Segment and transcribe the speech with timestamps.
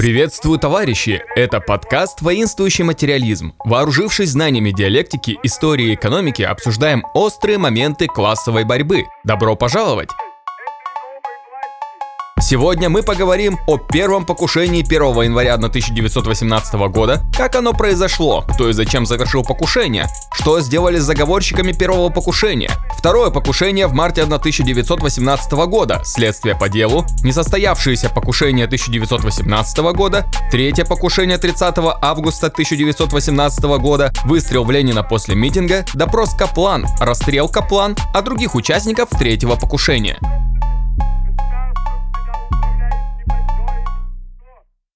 [0.00, 1.22] Приветствую, товарищи!
[1.36, 3.52] Это подкаст «Воинствующий материализм».
[3.62, 9.04] Вооружившись знаниями диалектики, истории и экономики, обсуждаем острые моменты классовой борьбы.
[9.24, 10.08] Добро пожаловать!
[12.40, 18.72] Сегодня мы поговорим о первом покушении 1 января 1918 года, как оно произошло, кто и
[18.72, 26.00] зачем завершил покушение, что сделали с заговорщиками первого покушения, второе покушение в марте 1918 года,
[26.04, 34.70] следствие по делу, несостоявшееся покушение 1918 года, третье покушение 30 августа 1918 года, выстрел в
[34.70, 40.18] Ленина после митинга, допрос Каплан, расстрел Каплан, а других участников третьего покушения.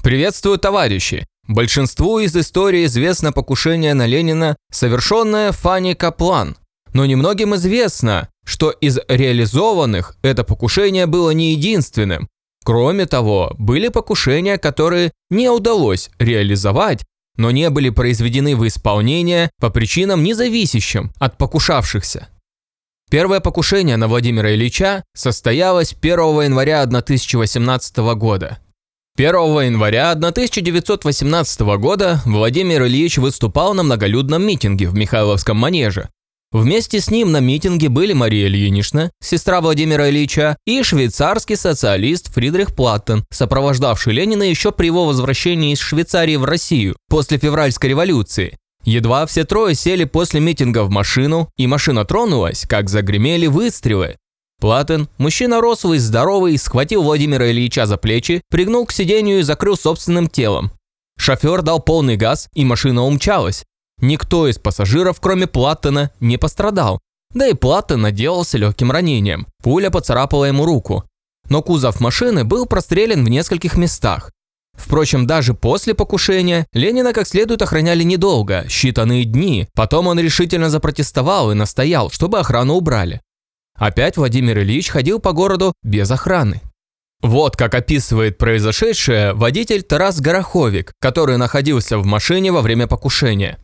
[0.04, 1.26] Приветствую, товарищи!
[1.48, 6.58] Большинству из истории известно покушение на Ленина, совершенное Фанни Каплан.
[6.92, 12.28] Но немногим известно, что из реализованных это покушение было не единственным.
[12.66, 17.02] Кроме того, были покушения, которые не удалось реализовать,
[17.38, 22.28] но не были произведены в исполнение по причинам независящим от покушавшихся.
[23.10, 28.58] Первое покушение на Владимира Ильича состоялось 1 января 1018 года–
[29.16, 36.08] 1 января 1918 года Владимир Ильич выступал на многолюдном митинге в Михайловском манеже.
[36.50, 42.74] Вместе с ним на митинге были Мария Ильинична, сестра Владимира Ильича, и швейцарский социалист Фридрих
[42.74, 48.56] Платтен, сопровождавший Ленина еще при его возвращении из Швейцарии в Россию после февральской революции.
[48.82, 54.16] Едва все трое сели после митинга в машину, и машина тронулась, как загремели выстрелы.
[54.64, 60.26] Платен, мужчина рослый, здоровый, схватил Владимира Ильича за плечи, пригнул к сиденью и закрыл собственным
[60.26, 60.70] телом.
[61.18, 63.64] Шофер дал полный газ, и машина умчалась.
[64.00, 66.98] Никто из пассажиров, кроме Платтена, не пострадал.
[67.34, 69.46] Да и Платтен отделался легким ранением.
[69.62, 71.04] Пуля поцарапала ему руку.
[71.50, 74.30] Но кузов машины был прострелен в нескольких местах.
[74.72, 79.68] Впрочем, даже после покушения Ленина как следует охраняли недолго, считанные дни.
[79.74, 83.20] Потом он решительно запротестовал и настоял, чтобы охрану убрали.
[83.76, 86.60] Опять Владимир Ильич ходил по городу без охраны.
[87.20, 93.58] Вот как описывает произошедшее водитель Тарас Гороховик, который находился в машине во время покушения.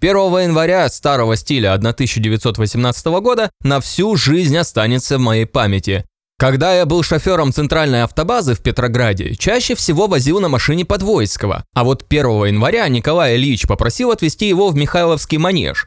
[0.00, 6.04] 1 января старого стиля 1918 года на всю жизнь останется в моей памяти.
[6.38, 11.84] Когда я был шофером центральной автобазы в Петрограде, чаще всего возил на машине Подвойского, а
[11.84, 15.86] вот 1 января Николай Ильич попросил отвезти его в Михайловский манеж.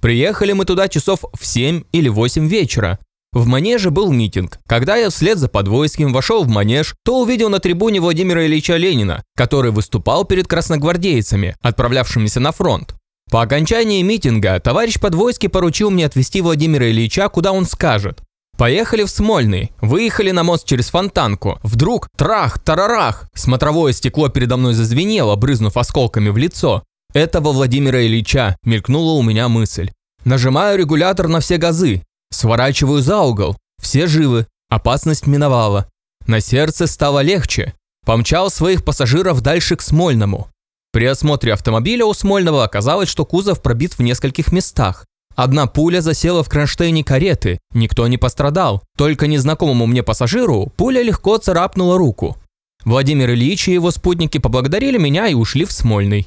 [0.00, 3.00] Приехали мы туда часов в 7 или 8 вечера.
[3.32, 4.58] В манеже был митинг.
[4.66, 9.22] Когда я вслед за Подвойским вошел в манеж, то увидел на трибуне Владимира Ильича Ленина,
[9.36, 12.94] который выступал перед красногвардейцами, отправлявшимися на фронт.
[13.30, 18.22] По окончании митинга товарищ Подвойский поручил мне отвезти Владимира Ильича, куда он скажет.
[18.56, 21.60] Поехали в Смольный, выехали на мост через Фонтанку.
[21.62, 26.82] Вдруг трах, тарарах, смотровое стекло передо мной зазвенело, брызнув осколками в лицо.
[27.14, 29.90] Этого Владимира Ильича мелькнула у меня мысль.
[30.24, 32.02] Нажимаю регулятор на все газы.
[32.30, 33.56] Сворачиваю за угол.
[33.80, 34.46] Все живы.
[34.68, 35.88] Опасность миновала.
[36.26, 37.74] На сердце стало легче.
[38.04, 40.48] Помчал своих пассажиров дальше к Смольному.
[40.92, 45.04] При осмотре автомобиля у Смольного оказалось, что кузов пробит в нескольких местах.
[45.36, 48.82] Одна пуля засела в кронштейне кареты, никто не пострадал.
[48.96, 52.36] Только незнакомому мне пассажиру пуля легко царапнула руку.
[52.84, 56.26] Владимир Ильич и его спутники поблагодарили меня и ушли в Смольный.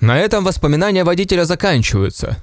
[0.00, 2.36] На этом воспоминания водителя заканчиваются.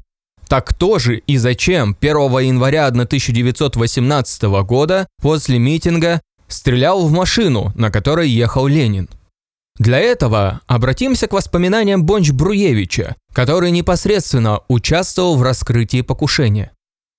[0.48, 7.90] Так кто же и зачем 1 января 1918 года после митинга стрелял в машину, на
[7.90, 9.10] которой ехал Ленин?
[9.78, 16.72] Для этого обратимся к воспоминаниям Бонч-Бруевича, который непосредственно участвовал в раскрытии покушения.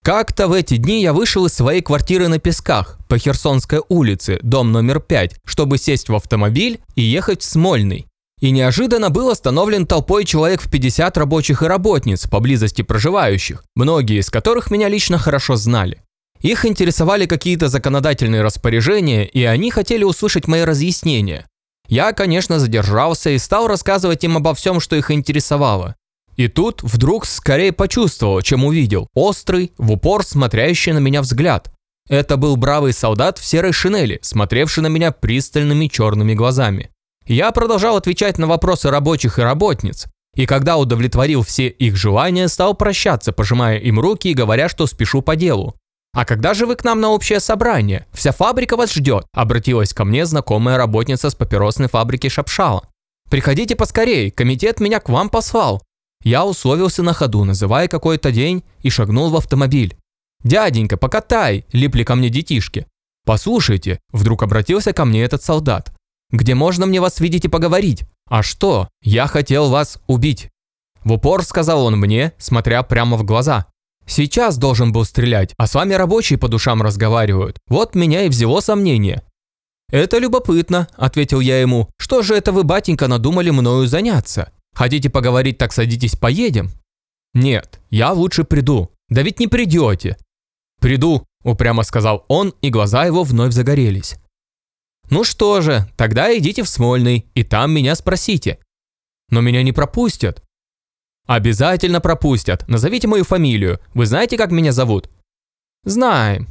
[0.03, 4.73] Как-то в эти дни я вышел из своей квартиры на Песках по Херсонской улице, дом
[4.73, 8.07] номер 5, чтобы сесть в автомобиль и ехать в Смольный.
[8.41, 14.29] И неожиданно был остановлен толпой человек в 50 рабочих и работниц, поблизости проживающих, многие из
[14.29, 16.03] которых меня лично хорошо знали.
[16.41, 21.47] Их интересовали какие-то законодательные распоряжения, и они хотели услышать мои разъяснения.
[21.89, 25.95] Я, конечно, задержался и стал рассказывать им обо всем, что их интересовало.
[26.37, 31.72] И тут вдруг скорее почувствовал, чем увидел, острый, в упор смотрящий на меня взгляд.
[32.09, 36.91] Это был бравый солдат в серой шинели, смотревший на меня пристальными черными глазами.
[37.27, 42.75] Я продолжал отвечать на вопросы рабочих и работниц, и когда удовлетворил все их желания, стал
[42.75, 45.75] прощаться, пожимая им руки и говоря, что спешу по делу.
[46.13, 48.07] «А когда же вы к нам на общее собрание?
[48.13, 52.89] Вся фабрика вас ждет»,– обратилась ко мне знакомая работница с папиросной фабрики Шапшала.
[53.31, 55.83] «Приходите поскорей, комитет меня к вам послал».
[56.22, 59.97] Я условился на ходу, называя какой-то день, и шагнул в автомобиль.
[60.43, 62.87] «Дяденька, покатай!»– липли ко мне детишки.
[63.25, 65.96] «Послушайте»,– вдруг обратился ко мне этот солдат.
[66.31, 68.05] Где можно мне вас видеть и поговорить?
[68.28, 68.89] А что?
[69.03, 70.51] Я хотел вас убить.
[71.05, 73.67] В упор сказал он мне, смотря прямо в глаза.
[74.07, 77.59] Сейчас должен был стрелять, а с вами рабочие по душам разговаривают.
[77.69, 79.23] Вот меня и взяло сомнение.
[79.91, 81.89] «Это любопытно»,– ответил я ему.
[81.97, 84.53] «Что же это вы, батенька, надумали мною заняться?
[84.75, 86.71] Хотите поговорить, так садитесь, поедем?»
[87.34, 88.91] «Нет, я лучше приду».
[89.09, 90.17] «Да ведь не придете».
[90.81, 94.17] «Приду»,– упрямо сказал он, и глаза его вновь загорелись.
[95.11, 98.59] «Ну что же, тогда идите в Смольный, и там меня спросите».
[99.31, 100.43] «Но меня не пропустят».
[101.27, 102.67] «Обязательно пропустят.
[102.69, 103.81] Назовите мою фамилию.
[103.95, 105.11] Вы знаете, как меня зовут?»
[105.85, 106.49] «Знаем».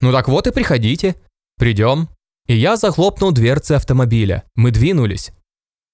[0.00, 1.16] «Ну так вот и приходите.
[1.56, 2.08] Придем».
[2.46, 4.44] И я захлопнул дверцы автомобиля.
[4.54, 5.32] Мы двинулись.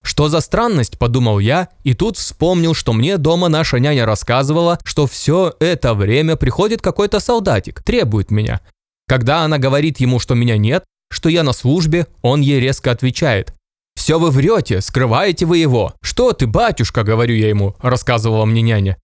[0.05, 5.07] Что за странность, подумал я, и тут вспомнил, что мне дома наша няня рассказывала, что
[5.07, 8.61] все это время приходит какой-то солдатик, требует меня.
[9.09, 13.55] Когда она говорит ему, что меня нет, что я на службе, он ей резко отвечает.
[13.95, 15.95] «Все вы врете, скрываете вы его.
[16.03, 18.97] Что ты, батюшка, говорю я ему», рассказывала мне няня.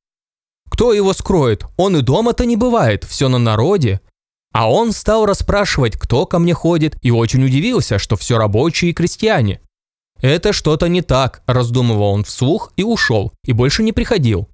[0.69, 1.65] «Кто его скроет?
[1.77, 4.01] Он и дома-то не бывает, все на народе».
[4.53, 8.95] А он стал расспрашивать, кто ко мне ходит, и очень удивился, что все рабочие и
[8.95, 9.61] крестьяне.
[10.21, 14.49] «Это что-то не так»,– раздумывал он вслух и ушел, и больше не приходил.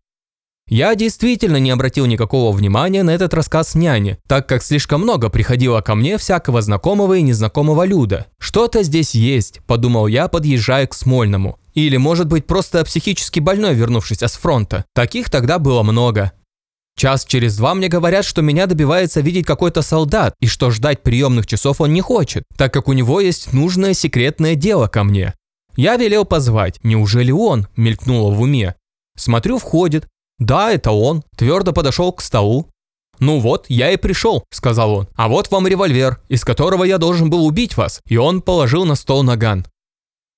[0.69, 5.81] Я действительно не обратил никакого внимания на этот рассказ няни, так как слишком много приходило
[5.81, 8.27] ко мне всякого знакомого и незнакомого люда.
[8.39, 11.61] «Что-то здесь есть»,– подумал я, подъезжая к Смольному.
[11.75, 14.87] Или, может быть, просто психически больной, вернувшийся с фронта.
[14.95, 16.33] Таких тогда было много.
[16.99, 21.47] Час через два мне говорят, что меня добивается видеть какой-то солдат, и что ждать приемных
[21.47, 25.35] часов он не хочет, так как у него есть нужное секретное дело ко мне.
[25.77, 26.81] Я велел позвать.
[26.83, 27.69] Неужели он?
[27.77, 28.75] Мелькнуло в уме.
[29.15, 30.09] Смотрю, входит.
[30.38, 31.23] Да, это он.
[31.37, 32.71] Твердо подошел к столу.
[33.19, 35.09] «Ну вот, я и пришел»,– сказал он.
[35.15, 38.00] «А вот вам револьвер, из которого я должен был убить вас».
[38.06, 39.65] И он положил на стол наган.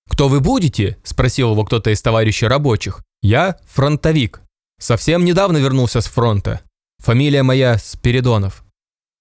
[0.08, 3.02] «Кто вы будете?»– спросил его кто-то из товарищей рабочих.
[3.20, 4.42] «Я фронтовик.
[4.80, 6.60] Совсем недавно вернулся с фронта.
[6.98, 8.62] Фамилия моя Спиридонов».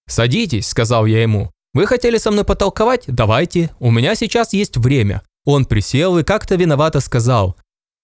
[0.08, 1.52] «Садитесь»,– сказал я ему.
[1.74, 3.06] «Вы хотели со мной потолковать?
[3.08, 3.72] Давайте.
[3.80, 5.24] У меня сейчас есть время.
[5.48, 7.56] Он присел и как-то виновато сказал.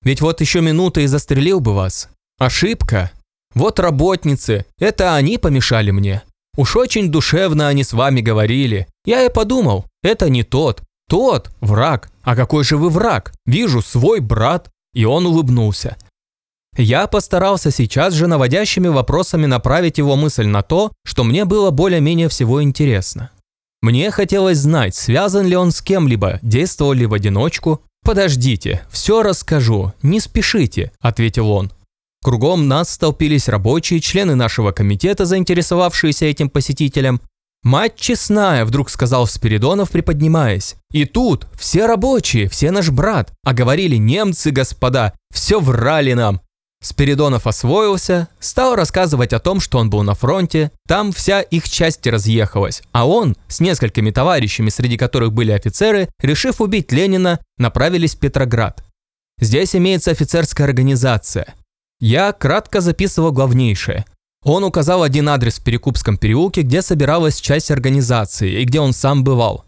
[0.02, 2.08] «Ведь вот еще минута и застрелил бы вас.
[2.40, 3.12] Ошибка.
[3.54, 6.24] Вот работницы, это они помешали мне.
[6.58, 8.88] Уж очень душевно они с вами говорили.
[9.06, 10.82] Я и подумал, это не тот.
[11.10, 12.10] Тот– враг.
[12.24, 13.34] А какой же вы враг?
[13.46, 14.70] Вижу, свой брат».
[14.94, 15.98] И он улыбнулся.
[16.78, 22.30] Я постарался сейчас же наводящими вопросами направить его мысль на то, что мне было более-менее
[22.30, 23.32] всего интересно.
[23.82, 27.82] Мне хотелось знать, связан ли он с кем-либо, действовал ли в одиночку.
[28.04, 31.72] «Подождите, все расскажу, не спешите»,– ответил он.
[32.24, 37.22] Кругом нас столпились рабочие, члены нашего комитета, заинтересовавшиеся этим посетителем.
[37.64, 40.76] «Мать честная»,– вдруг сказал Спиридонов, приподнимаясь.
[40.92, 46.42] «И тут все рабочие, все наш брат, а говорили немцы, господа, все врали нам.
[46.84, 52.06] Спиридонов освоился, стал рассказывать о том, что он был на фронте, там вся их часть
[52.06, 58.20] разъехалась, а он с несколькими товарищами, среди которых были офицеры, решив убить Ленина, направились в
[58.20, 58.84] Петроград.
[59.40, 61.54] Здесь имеется офицерская организация.
[62.06, 64.04] Я кратко записывал главнейшее.
[64.44, 69.24] Он указал один адрес в Перекупском переулке, где собиралась часть организации и где он сам
[69.24, 69.64] бывал.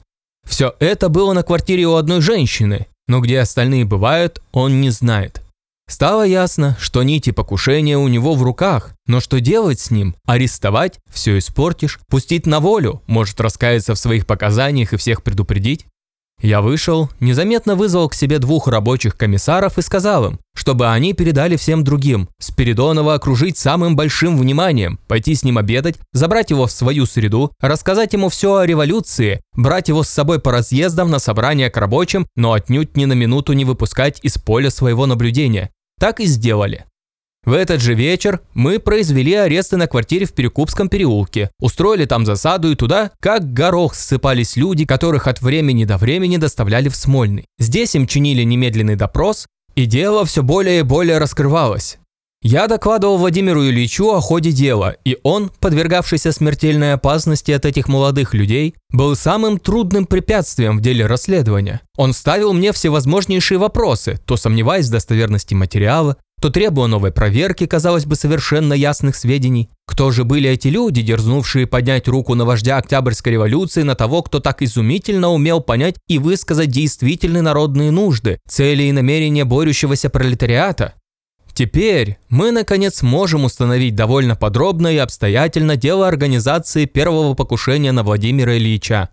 [0.46, 5.42] Все это было на квартире у одной женщины, но где остальные бывают, он не знает.
[5.88, 10.18] Стало ясно, что нити покушения у него в руках, но что делать с ним?
[10.28, 11.00] Арестовать?
[11.10, 12.02] Все испортишь.
[12.10, 13.02] Пустить на волю?
[13.08, 15.86] Может раскаяться в своих показаниях и всех предупредить?
[16.42, 21.56] Я вышел, незаметно вызвал к себе двух рабочих комиссаров и сказал им, чтобы они передали
[21.56, 27.06] всем другим, Спиридонова окружить самым большим вниманием, пойти с ним обедать, забрать его в свою
[27.06, 31.78] среду, рассказать ему все о революции, брать его с собой по разъездам на собрания к
[31.78, 35.72] рабочим, но отнюдь ни на минуту не выпускать из поля своего наблюдения.
[36.00, 36.86] Так и сделали.
[37.46, 42.72] В этот же вечер мы произвели аресты на квартире в Перекупском переулке, устроили там засаду
[42.72, 47.46] и туда, как горох, ссыпались люди, которых от времени до времени доставляли в Смольный.
[47.60, 52.00] Здесь им чинили немедленный допрос, и дело все более и более раскрывалось.
[52.42, 58.36] Я докладывал Владимиру Ильичу о ходе дела, и он, подвергавшийся смертельной опасности от этих молодых
[58.36, 61.82] людей, был самым трудным препятствием в деле расследования.
[61.98, 68.06] Он ставил мне всевозможнейшие вопросы, то сомневаясь в достоверности материала, то требуя новой проверки, казалось
[68.06, 69.70] бы, совершенно ясных сведений.
[69.88, 74.40] Кто же были эти люди, дерзнувшие поднять руку на вождя Октябрьской революции, на того, кто
[74.40, 80.94] так изумительно умел понять и высказать действительные народные нужды, цели и намерения борющегося пролетариата?
[81.54, 88.58] Теперь мы, наконец, можем установить довольно подробно и обстоятельно дело организации первого покушения на Владимира
[88.58, 89.10] Ильича.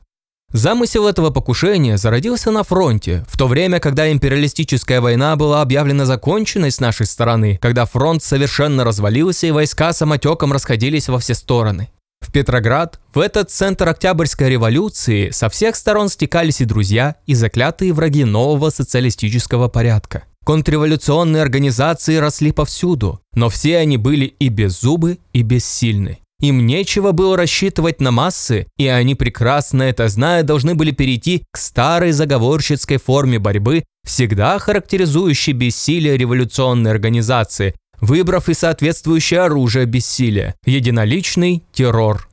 [0.53, 6.71] Замысел этого покушения зародился на фронте, в то время, когда империалистическая война была объявлена законченной
[6.71, 11.91] с нашей стороны, когда фронт совершенно развалился и войска самотеком расходились во все стороны.
[12.21, 17.95] В Петроград, в этот центр Октябрьской революции, со всех сторон стекались и друзья, и заклятые
[17.95, 20.25] враги нового социалистического порядка.
[20.45, 26.22] Контрреволюционные организации росли повсюду, но все они были и беззубы, и бессильны.
[26.43, 31.57] Им нечего было рассчитывать на массы, и они прекрасно это зная должны были перейти к
[31.57, 41.63] старой заговорщицкой форме борьбы, всегда характеризующей бессилие революционной организации, выбрав и соответствующее оружие бессилия– единоличный
[41.73, 42.29] террор.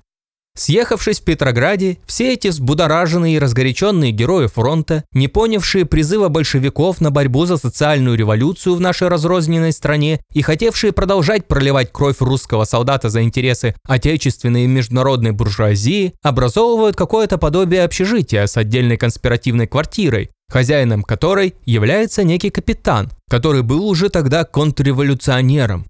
[0.59, 7.11] Съехавшись в Петрограде, все эти взбудораженные и разгоряченные герои фронта, не понявшие призыва большевиков на
[7.11, 13.09] борьбу за социальную революцию в нашей разрозненной стране и хотевшие продолжать проливать кровь русского солдата
[13.09, 21.03] за интересы отечественной и международной буржуазии, образовывают какое-то подобие общежития с отдельной конспиративной квартирой, хозяином
[21.03, 25.85] которой является некий капитан, который был уже тогда контрреволюционером,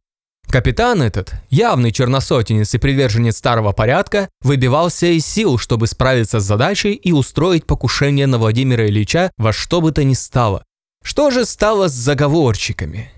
[0.51, 6.93] Капитан этот, явный черносотенец и приверженец старого порядка, выбивался из сил, чтобы справиться с задачей
[6.93, 10.63] и устроить покушение на Владимира Ильича во что бы то ни стало.
[11.03, 13.11] Что же стало с заговорщиками?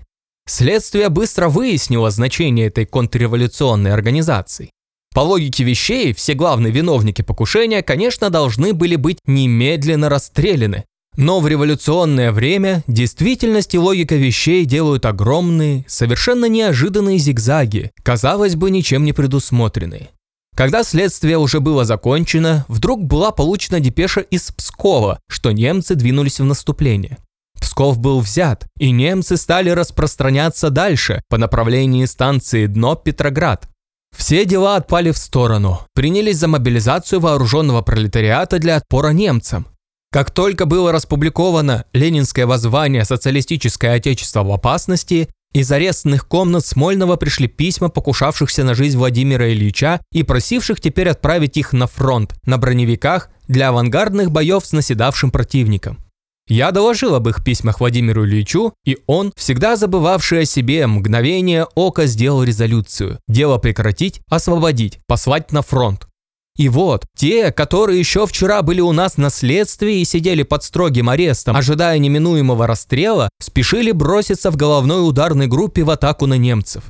[0.46, 4.70] Следствие быстро выяснило значение этой контрреволюционной организации.
[5.14, 10.84] По логике вещей, все главные виновники покушения, конечно, должны были быть немедленно расстреляны,
[11.16, 18.70] но в революционное время действительность и логика вещей делают огромные, совершенно неожиданные зигзаги, казалось бы,
[18.70, 20.10] ничем не предусмотренные.
[20.54, 26.44] Когда следствие уже было закончено, вдруг была получена депеша из Пскова, что немцы двинулись в
[26.44, 27.18] наступление.
[27.58, 33.68] Псков был взят, и немцы стали распространяться дальше по направлению станции Дно-Петроград.
[34.14, 39.66] Все дела отпали в сторону, принялись за мобилизацию вооруженного пролетариата для отпора немцам.
[40.12, 47.48] Как только было распубликовано ленинское воззвание «Социалистическое отечество в опасности», из арестных комнат Смольного пришли
[47.48, 53.30] письма покушавшихся на жизнь Владимира Ильича и просивших теперь отправить их на фронт, на броневиках,
[53.48, 55.98] для авангардных боев с наседавшим противником.
[56.46, 62.04] Я доложил об их письмах Владимиру Ильичу, и он, всегда забывавший о себе, мгновение ока
[62.04, 63.18] сделал резолюцию.
[63.28, 66.06] Дело прекратить, освободить, послать на фронт.
[66.56, 71.08] И вот, те, которые еще вчера были у нас на следствии и сидели под строгим
[71.08, 76.84] арестом, ожидая неминуемого расстрела, спешили броситься в головной ударной группе в атаку на немцев.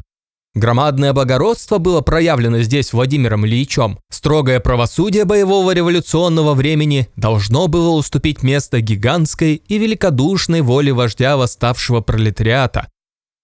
[0.54, 3.98] Громадное благородство было проявлено здесь Владимиром Ильичем.
[4.10, 12.02] Строгое правосудие боевого революционного времени должно было уступить место гигантской и великодушной воле вождя восставшего
[12.02, 12.88] пролетариата,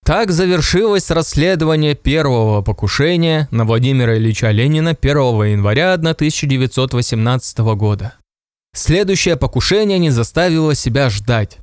[0.04, 8.14] так завершилось расследование первого покушения на Владимира Ильича Ленина 1 января 1918 года.
[8.74, 11.58] Следующее покушение не заставило себя ждать.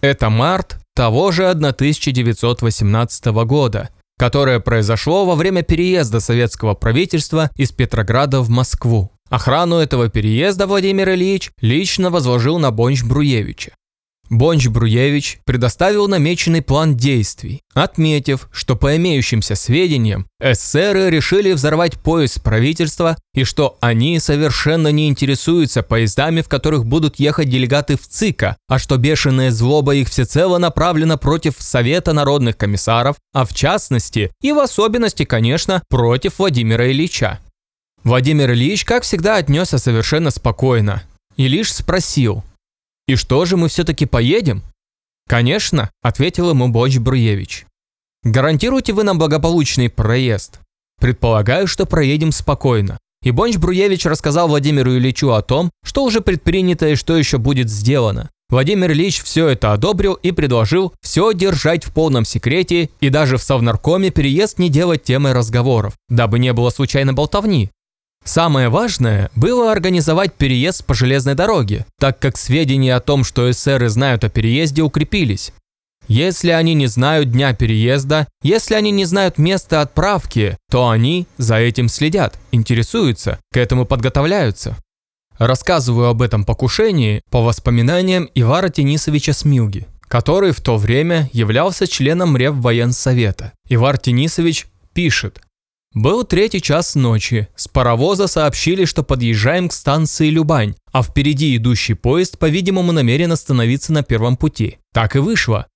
[0.00, 8.40] Это март того же 1918 года, которое произошло во время переезда советского правительства из Петрограда
[8.40, 9.10] в Москву.
[9.28, 13.72] Охрану этого переезда Владимир Ильич лично возложил на Бонч Бруевича.
[14.32, 22.40] Бонч Бруевич предоставил намеченный план действий, отметив, что по имеющимся сведениям эсеры решили взорвать поезд
[22.42, 28.78] правительства и что они совершенно не интересуются поездами, в которых будут ехать делегаты ВЦИКа, а
[28.78, 34.60] что бешеная злоба их всецело направлена против Совета народных комиссаров, а в частности и в
[34.60, 37.38] особенности, конечно, против Владимира Ильича.
[38.02, 41.02] Владимир Ильич, как всегда, отнесся совершенно спокойно
[41.36, 42.42] и лишь спросил–
[43.06, 44.62] «И что же, мы все-таки поедем?»
[45.28, 47.66] «Конечно»,– ответил ему Бонч Бруевич.
[48.22, 50.60] «Гарантируете вы нам благополучный проезд?»
[51.00, 52.98] «Предполагаю, что проедем спокойно».
[53.22, 57.70] И Бонч Бруевич рассказал Владимиру Ильичу о том, что уже предпринято и что еще будет
[57.70, 58.30] сделано.
[58.52, 63.42] Владимир Ильич все это одобрил и предложил все держать в полном секрете и даже в
[63.42, 67.70] Совнаркоме переезд не делать темой разговоров, дабы не было случайной болтовни.
[68.24, 73.88] Самое важное было организовать переезд по железной дороге, так как сведения о том, что эсеры
[73.88, 75.52] знают о переезде, укрепились.
[76.08, 81.56] Если они не знают дня переезда, если они не знают места отправки, то они за
[81.56, 84.76] этим следят, интересуются, к этому подготовляются.
[85.38, 92.36] Рассказываю об этом покушении по воспоминаниям Ивара Тенисовича Смилги, который в то время являлся членом
[92.36, 93.52] Реввоенсовета.
[93.68, 95.40] Ивар Тенисович пишет,
[95.94, 97.48] был третий час ночи.
[97.56, 103.92] С паровоза сообщили, что подъезжаем к станции Любань, а впереди идущий поезд, по-видимому, намерен остановиться
[103.92, 104.78] на первом пути.
[104.92, 105.66] Так и вышло.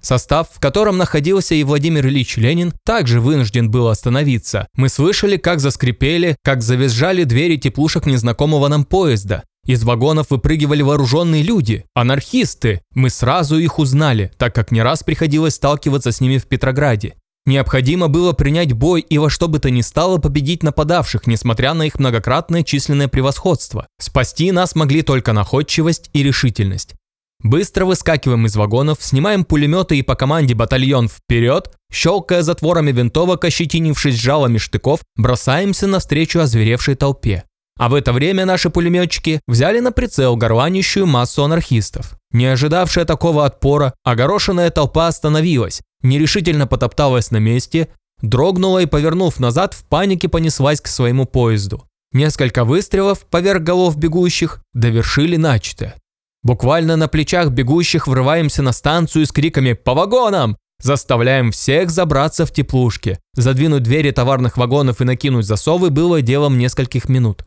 [0.00, 4.68] Состав, в котором находился и Владимир Ильич Ленин, также вынужден был остановиться.
[4.76, 9.42] Мы слышали, как заскрипели, как завизжали двери теплушек незнакомого нам поезда.
[9.66, 12.82] Из вагонов выпрыгивали вооруженные люди, анархисты.
[12.94, 17.14] Мы сразу их узнали, так как не раз приходилось сталкиваться с ними в Петрограде.
[17.46, 21.84] Необходимо было принять бой и во что бы то ни стало победить нападавших, несмотря на
[21.84, 23.86] их многократное численное превосходство.
[24.00, 26.94] Спасти нас могли только находчивость и решительность.
[27.40, 34.16] Быстро выскакиваем из вагонов, снимаем пулеметы и по команде батальон вперед, щелкая затворами винтовок, ощетинившись
[34.16, 37.44] жалами штыков, бросаемся навстречу озверевшей толпе.
[37.78, 42.18] А в это время наши пулеметчики взяли на прицел горланищую массу анархистов.
[42.30, 47.88] Не ожидавшая такого отпора, огорошенная толпа остановилась, нерешительно потопталась на месте,
[48.22, 51.84] дрогнула и, повернув назад, в панике понеслась к своему поезду.
[52.12, 55.96] Несколько выстрелов поверх голов бегущих довершили начатое.
[56.42, 62.52] Буквально на плечах бегущих врываемся на станцию с криками «По вагонам!» Заставляем всех забраться в
[62.52, 63.18] теплушки.
[63.34, 67.44] Задвинуть двери товарных вагонов и накинуть засовы было делом нескольких минут.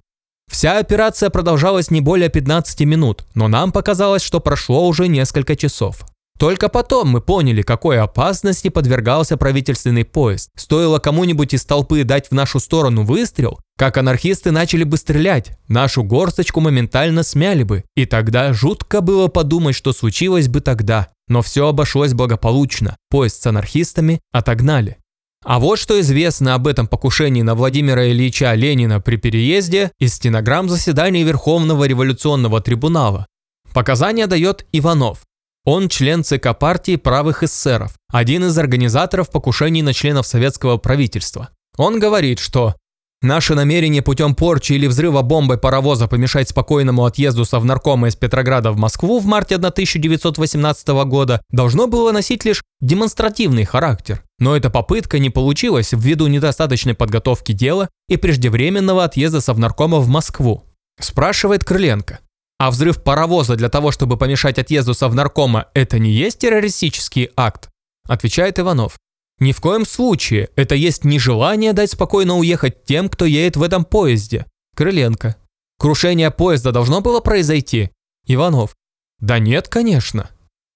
[0.50, 6.04] Вся операция продолжалась не более 15 минут, но нам показалось, что прошло уже несколько часов.
[6.40, 10.50] Только потом мы поняли, какой опасности подвергался правительственный поезд.
[10.56, 16.04] Стоило кому-нибудь из толпы дать в нашу сторону выстрел, как анархисты начали бы стрелять, нашу
[16.04, 17.84] горсточку моментально смяли бы.
[17.96, 21.10] И тогда жутко было подумать, что случилось бы тогда.
[21.28, 22.96] Но все обошлось благополучно.
[23.10, 24.98] Поезд с анархистами отогнали.
[25.46, 30.70] А вот что известно об этом покушении на Владимира Ильича Ленина при переезде из стенограмм
[30.70, 33.26] заседания Верховного революционного трибунала.
[33.74, 35.20] Показания дает Иванов.
[35.66, 41.50] Он член ЦК партии правых эсеров, один из организаторов покушений на членов советского правительства.
[41.78, 42.76] Он говорит, что
[43.22, 48.78] Наше намерение путем порчи или взрыва бомбой паровоза помешать спокойному отъезду Совнаркома из Петрограда в
[48.78, 54.24] Москву в марте 1918 года должно было носить лишь демонстративный характер.
[54.40, 60.64] Но эта попытка не получилась ввиду недостаточной подготовки дела и преждевременного отъезда Совнаркома в Москву.
[61.00, 62.20] Спрашивает Крыленко.
[62.58, 67.70] А взрыв паровоза для того, чтобы помешать отъезду Совнаркома, это не есть террористический акт?
[68.08, 68.98] Отвечает Иванов.
[69.40, 73.86] Ни в коем случае это есть нежелание дать спокойно уехать тем, кто едет в этом
[73.86, 74.46] поезде.
[74.76, 75.38] Крыленко.
[75.78, 77.92] Крушение поезда должно было произойти?
[78.26, 78.76] Иванов.
[79.20, 80.30] Да нет, конечно.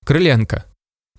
[0.05, 0.65] Крыленко.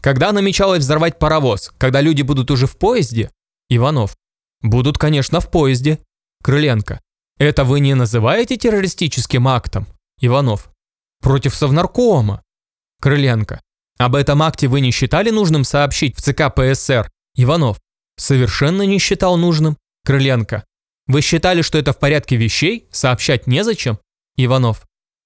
[0.05, 1.73] Когда намечалось взорвать паровоз?
[1.79, 3.31] Когда люди будут уже в поезде?
[3.71, 4.15] Иванов.
[4.61, 5.99] Будут, конечно, в поезде.
[6.43, 7.01] Крыленко.
[7.39, 9.87] Это вы не называете террористическим актом?
[10.21, 10.69] Иванов.
[11.23, 12.43] Против Совнаркома.
[13.01, 13.63] Крыленко.
[13.97, 17.81] Об этом акте вы не считали нужным сообщить в ЦК ПСР Иванов.
[18.19, 19.79] Совершенно не считал нужным.
[20.05, 20.67] Крыленко.
[21.07, 22.89] Вы считали, что это в порядке вещей?
[22.93, 23.99] Сообщать незачем?
[24.37, 24.85] Иванов.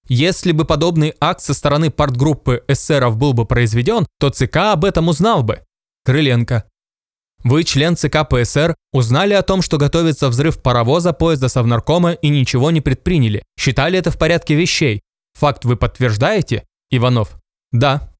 [0.08, 5.08] Если бы подобный акт со стороны партгруппы эсеров был бы произведен, то ЦК об этом
[5.08, 5.62] узнал бы.
[6.04, 6.64] Крыленко.
[7.44, 12.70] Вы, член ЦК ПСР, узнали о том, что готовится взрыв паровоза поезда Совнаркома и ничего
[12.70, 13.44] не предприняли.
[13.58, 15.02] Считали это в порядке вещей.
[15.34, 16.64] Факт вы подтверждаете?
[16.90, 17.38] Иванов.
[17.70, 18.12] Да.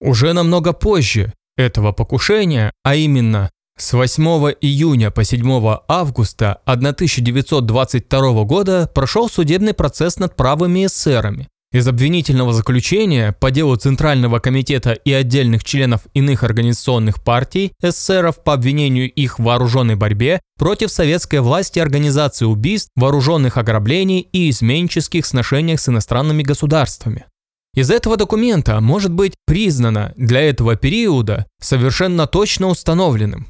[0.00, 4.22] Уже намного позже, этого покушения, а именно с 8
[4.60, 11.48] июня по 7 августа 1922 года прошел судебный процесс над правыми эсерами.
[11.72, 18.54] Из обвинительного заключения по делу Центрального комитета и отдельных членов иных организационных партий эсеров по
[18.54, 25.80] обвинению их в вооруженной борьбе против советской власти организации убийств, вооруженных ограблений и изменческих сношениях
[25.80, 27.26] с иностранными государствами.
[27.74, 33.46] Из этого документа может быть признано для этого периода совершенно точно установленным.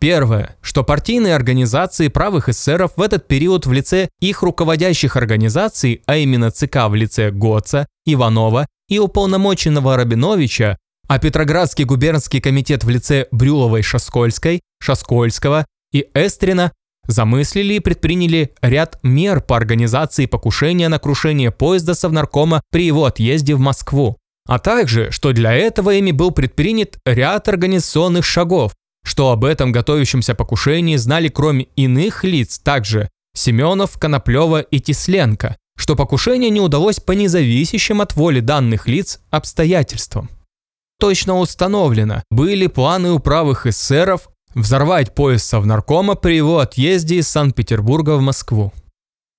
[0.00, 6.16] Первое, что партийные организации правых эсеров в этот период в лице их руководящих организаций, а
[6.16, 13.26] именно ЦК в лице Гоца, Иванова и уполномоченного Рабиновича, а Петроградский губернский комитет в лице
[13.30, 16.72] Брюловой Шаскольской, Шаскольского и Эстрина
[17.06, 23.54] замыслили и предприняли ряд мер по организации покушения на крушение поезда Совнаркома при его отъезде
[23.54, 24.16] в Москву,
[24.48, 28.72] а также, что для этого ими был предпринят ряд организационных шагов,
[29.04, 35.96] что об этом готовящемся покушении знали кроме иных лиц также Семенов, Коноплева и Тисленко, что
[35.96, 40.28] покушение не удалось по независящим от воли данных лиц обстоятельствам.
[40.98, 48.16] Точно установлено, были планы у правых эсеров Взорвать поезд Совнаркома при его отъезде из Санкт-Петербурга
[48.16, 48.72] в Москву.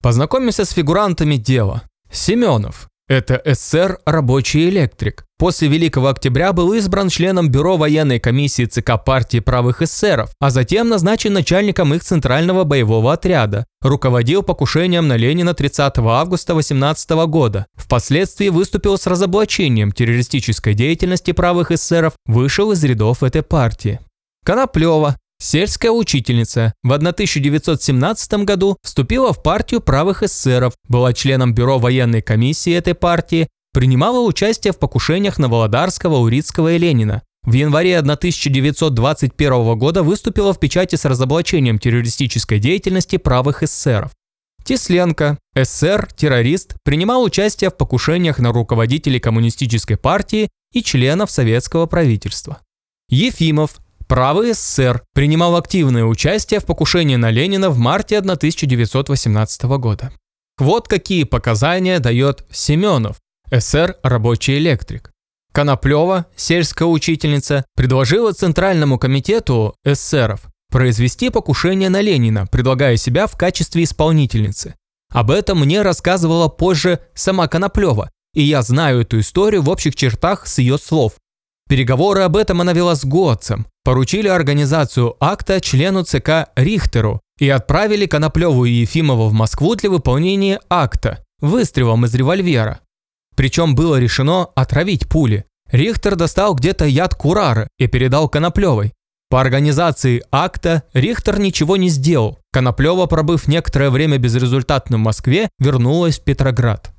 [0.02, 1.84] Познакомимся с фигурантами дела.
[2.12, 2.88] Семенов.
[3.12, 5.26] Это СССР рабочий электрик.
[5.38, 10.88] После Великого Октября был избран членом Бюро военной комиссии ЦК партии правых эсеров, а затем
[10.88, 13.65] назначен начальником их центрального боевого отряда.
[13.82, 17.65] Руководил покушением на Ленина 30 августа 18 года.
[17.76, 24.00] Впоследствии выступил с разоблачением террористической деятельности правых эсеров, вышел из рядов этой партии.
[24.45, 32.21] Коноплева, Сельская учительница в 1917 году вступила в партию правых эсеров, была членом бюро военной
[32.21, 37.23] комиссии этой партии, принимала участие в покушениях на Володарского, Урицкого и Ленина.
[37.41, 44.12] В январе 1921 года выступила в печати с разоблачением террористической деятельности правых эсеров.
[44.63, 52.60] Тесленко, эсер, террорист, принимал участие в покушениях на руководителей коммунистической партии и членов советского правительства.
[53.10, 60.12] Ефимов, правый эсер, принимал активное участие в покушении на Ленина в марте 1918 года.
[60.58, 63.21] Вот какие показания дает Семенов,
[63.52, 65.12] эсер рабочий электрик.
[65.54, 73.86] Коноплева, сельская учительница, предложила Центральному комитету эсеров произвести покушение на Ленина, предлагая себя в качестве
[73.86, 74.76] исполнительницы.
[75.10, 80.47] Об этом мне рассказывала позже сама Коноплева, и я знаю эту историю в общих чертах
[80.47, 81.13] с ее слов.
[81.71, 88.07] Переговоры об этом она вела с Гоцем, поручили организацию акта члену ЦК Рихтеру и отправили
[88.07, 92.81] Коноплеву и Ефимова в Москву для выполнения акта выстрелом из револьвера.
[93.38, 95.45] Причем было решено отравить пули.
[95.71, 98.91] Рихтер достал где-то яд курары и передал Коноплевой.
[99.29, 102.39] По организации акта Рихтер ничего не сделал.
[102.51, 106.91] Коноплева, пробыв некоторое время безрезультатно в Москве, вернулась в Петроград.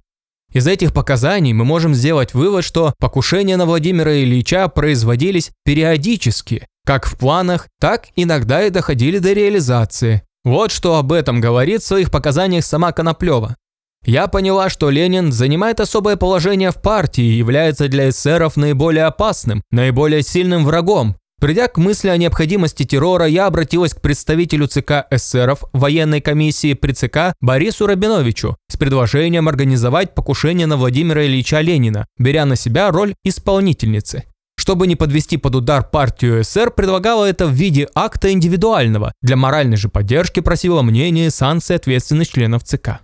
[0.53, 7.07] Из этих показаний мы можем сделать вывод, что покушения на Владимира Ильича производились периодически, как
[7.07, 10.23] в планах, так иногда и доходили до реализации.
[10.45, 13.57] Вот что об этом говорит в своих показаниях сама Коноплева.
[14.05, 19.62] Я поняла, что Ленин занимает особое положение в партии и является для эсеров наиболее опасным,
[19.71, 21.17] наиболее сильным врагом.
[21.42, 26.92] Придя к мысли о необходимости террора, я обратилась к представителю ЦК эсеров военной комиссии при
[26.92, 33.16] ЦК Борису Рабиновичу с предложением организовать покушение на Владимира Ильича Ленина, беря на себя роль
[33.24, 34.22] исполнительницы.
[34.57, 39.12] Чтобы не подвести под удар партию СССР, предлагала это в виде акта индивидуального.
[39.20, 43.00] Для моральной же поддержки просила мнение санкции ответственных членов ЦК.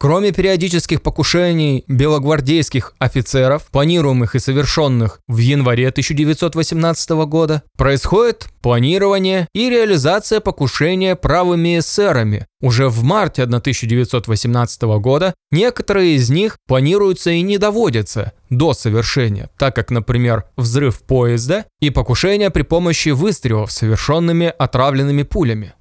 [0.00, 9.68] Кроме периодических покушений белогвардейских офицеров, планируемых и совершенных в январе 1918 года, происходит планирование и
[9.68, 12.46] реализация покушения правыми эсерами.
[12.62, 19.76] Уже в марте 1918 года некоторые из них планируются и не доводятся до совершения, так
[19.76, 25.74] как, например, взрыв поезда и покушение при помощи выстрелов, совершенными отравленными пулями.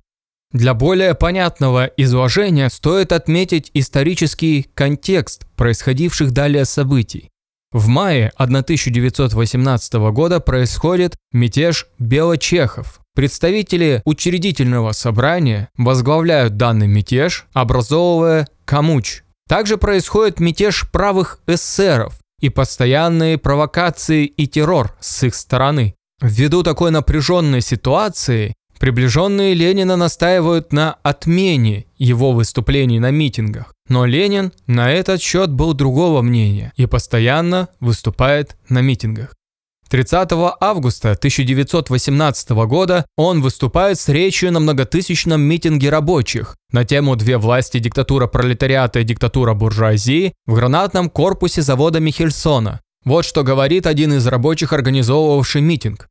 [0.52, 7.30] Для более понятного изложения стоит отметить исторический контекст происходивших далее событий.
[7.72, 13.00] В мае 1918 года происходит мятеж белочехов.
[13.14, 19.22] Представители учредительного собрания возглавляют данный мятеж, образовывая Камуч.
[19.48, 25.94] Также происходит мятеж правых эсеров и постоянные провокации и террор с их стороны.
[26.22, 33.74] Ввиду такой напряженной ситуации Приближенные Ленина настаивают на отмене его выступлений на митингах.
[33.89, 39.36] Но Ленин на этот счет был другого мнения и постоянно выступает на митингах.
[39.89, 40.30] 30
[40.62, 47.80] августа 1918 года он выступает с речью на многотысячном митинге рабочих на тему «Две власти–
[47.80, 52.80] диктатура пролетариата и диктатура буржуазии» в гранатном корпусе завода Михельсона.
[53.04, 56.08] Вот что говорит один из рабочих, организовывавший митинг.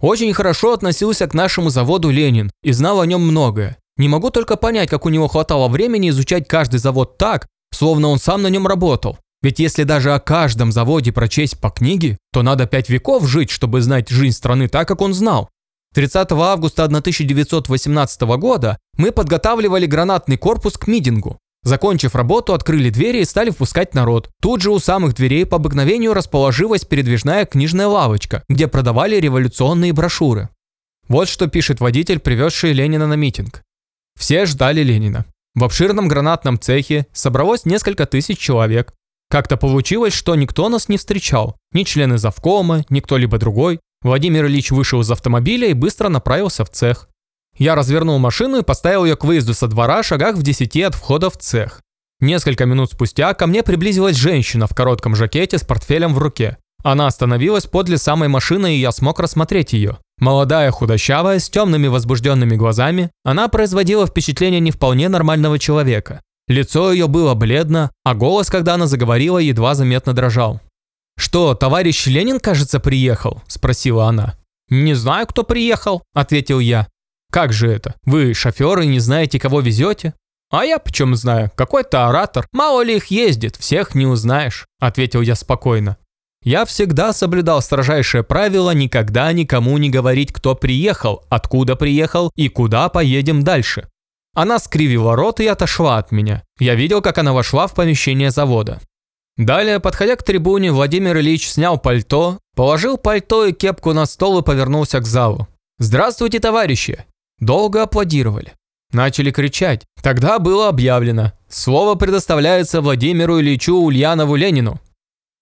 [0.00, 3.76] Очень хорошо относился к нашему заводу Ленин и знал о нем многое.
[3.96, 8.18] Не могу только понять, как у него хватало времени изучать каждый завод так, словно он
[8.18, 9.18] сам на нем работал.
[9.42, 13.82] Ведь если даже о каждом заводе прочесть по книге, то надо пять веков жить, чтобы
[13.82, 15.50] знать жизнь страны так, как он знал.
[15.94, 21.38] 30 августа 1918 года мы подготавливали гранатный корпус к митингу.
[21.62, 24.30] Закончив работу, открыли двери и стали впускать народ.
[24.40, 30.48] Тут же у самых дверей по обыкновению расположилась передвижная книжная лавочка, где продавали революционные брошюры.
[31.08, 33.62] Вот что пишет водитель, привезший Ленина на митинг.
[34.18, 35.26] Все ждали Ленина.
[35.54, 38.94] В обширном гранатном цехе собралось несколько тысяч человек.
[39.28, 41.56] Как-то получилось, что никто нас не встречал.
[41.72, 43.80] Ни члены завкома, ни кто-либо другой.
[44.02, 47.09] Владимир Ильич вышел из автомобиля и быстро направился в цех.
[47.60, 51.28] Я развернул машину и поставил ее к выезду со двора шагах в десяти от входа
[51.28, 51.82] в цех.
[52.18, 56.56] Несколько минут спустя ко мне приблизилась женщина в коротком жакете с портфелем в руке.
[56.82, 59.98] Она остановилась подле самой машины, и я смог рассмотреть ее.
[60.18, 66.22] Молодая, худощавая, с темными возбужденными глазами, она производила впечатление не вполне нормального человека.
[66.48, 70.62] Лицо ее было бледно, а голос, когда она заговорила, едва заметно дрожал.
[71.18, 74.36] «Что, товарищ Ленин, кажется, приехал?»– спросила она.
[74.70, 76.88] «Не знаю, кто приехал»,– ответил я.
[77.30, 77.94] Как же это?
[78.04, 80.14] Вы шоферы не знаете, кого везете?
[80.50, 82.46] А я почем знаю, какой-то оратор.
[82.52, 85.96] Мало ли их ездит, всех не узнаешь, ответил я спокойно.
[86.42, 92.88] Я всегда соблюдал строжайшее правило никогда никому не говорить, кто приехал, откуда приехал и куда
[92.88, 93.88] поедем дальше.
[94.34, 96.42] Она скривила рот и отошла от меня.
[96.58, 98.80] Я видел, как она вошла в помещение завода.
[99.36, 104.42] Далее, подходя к трибуне, Владимир Ильич снял пальто, положил пальто и кепку на стол и
[104.42, 105.46] повернулся к залу.
[105.78, 107.04] «Здравствуйте, товарищи!»
[107.40, 108.52] Долго аплодировали.
[108.92, 109.84] Начали кричать.
[110.02, 111.32] Тогда было объявлено.
[111.48, 114.80] Слово предоставляется Владимиру Ильичу Ульянову Ленину.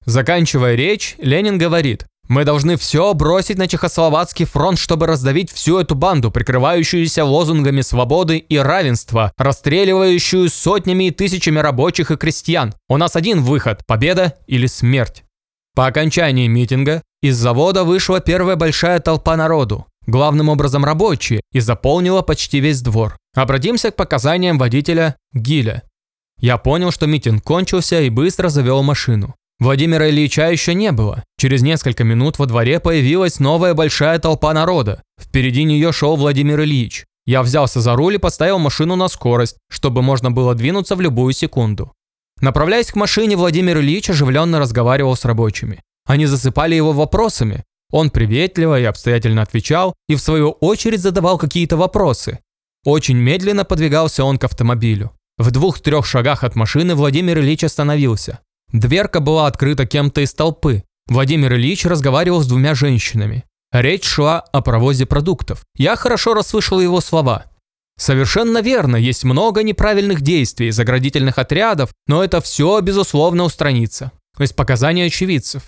[0.04, 5.94] Заканчивая речь, Ленин говорит, мы должны все бросить на Чехословацкий фронт, чтобы раздавить всю эту
[5.94, 12.74] банду, прикрывающуюся лозунгами свободы и равенства, расстреливающую сотнями и тысячами рабочих и крестьян.
[12.88, 15.24] У нас один выход– победа или смерть.
[15.74, 22.22] По окончании митинга из завода вышла первая большая толпа народу, главным образом рабочие, и заполнила
[22.22, 23.16] почти весь двор.
[23.34, 25.82] Обратимся к показаниям водителя Гиля.
[26.40, 29.34] Я понял, что митинг кончился и быстро завел машину.
[29.60, 31.24] Владимира Ильича еще не было.
[31.36, 35.02] Через несколько минут во дворе появилась новая большая толпа народа.
[35.20, 37.06] Впереди нее шел Владимир Ильич.
[37.26, 41.32] Я взялся за руль и поставил машину на скорость, чтобы можно было двинуться в любую
[41.32, 41.92] секунду.
[42.40, 45.82] Направляясь к машине, Владимир Ильич оживленно разговаривал с рабочими.
[46.06, 47.64] Они засыпали его вопросами.
[47.90, 52.40] Он приветливо и обстоятельно отвечал и в свою очередь задавал какие-то вопросы.
[52.84, 55.12] Очень медленно подвигался он к автомобилю.
[55.38, 58.40] В двух-трех шагах от машины Владимир Ильич остановился.
[58.72, 60.84] Дверка была открыта кем-то из толпы.
[61.06, 63.44] Владимир Ильич разговаривал с двумя женщинами.
[63.72, 65.64] Речь шла о провозе продуктов.
[65.76, 67.46] Я хорошо расслышал его слова.
[67.98, 74.12] Совершенно верно, есть много неправильных действий, заградительных отрядов, но это все, безусловно, устранится.
[74.36, 75.64] То есть показания очевидцев.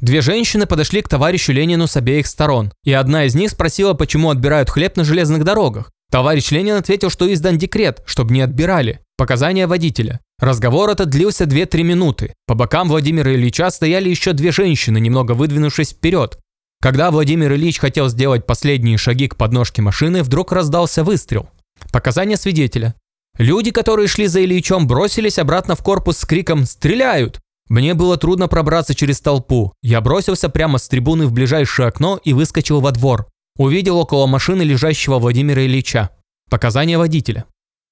[0.00, 4.30] Две женщины подошли к товарищу Ленину с обеих сторон, и одна из них спросила, почему
[4.30, 5.90] отбирают хлеб на железных дорогах.
[6.10, 9.00] Товарищ Ленин ответил, что издан декрет, чтобы не отбирали.
[9.16, 10.20] Показания водителя.
[10.38, 12.34] Разговор этот длился 2-3 минуты.
[12.46, 16.38] По бокам Владимира Ильича стояли еще две женщины, немного выдвинувшись вперед.
[16.82, 21.48] Когда Владимир Ильич хотел сделать последние шаги к подножке машины, вдруг раздался выстрел.
[21.90, 22.94] Показания свидетеля.
[23.38, 27.40] Люди, которые шли за Ильичом, бросились обратно в корпус с криком «Стреляют!».
[27.68, 29.72] Мне было трудно пробраться через толпу.
[29.82, 33.26] Я бросился прямо с трибуны в ближайшее окно и выскочил во двор.
[33.56, 36.10] Увидел около машины лежащего Владимира Ильича.
[36.48, 37.46] Показания водителя.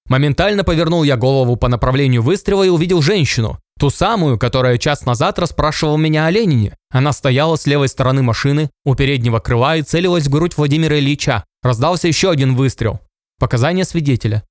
[0.08, 3.58] Моментально повернул я голову по направлению выстрела и увидел женщину.
[3.78, 6.76] Ту самую, которая час назад расспрашивала меня о Ленине.
[6.90, 11.44] Она стояла с левой стороны машины, у переднего крыла и целилась в грудь Владимира Ильича.
[11.62, 13.00] Раздался еще один выстрел.
[13.40, 14.44] Показания свидетеля.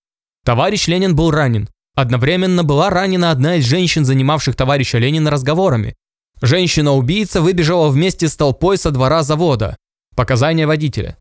[0.44, 1.70] Товарищ Ленин был ранен.
[1.96, 5.96] Одновременно была ранена одна из женщин, занимавших товарища Ленина разговорами.
[6.42, 9.78] Женщина-убийца выбежала вместе с толпой со двора завода.
[10.16, 11.18] Показания водителя.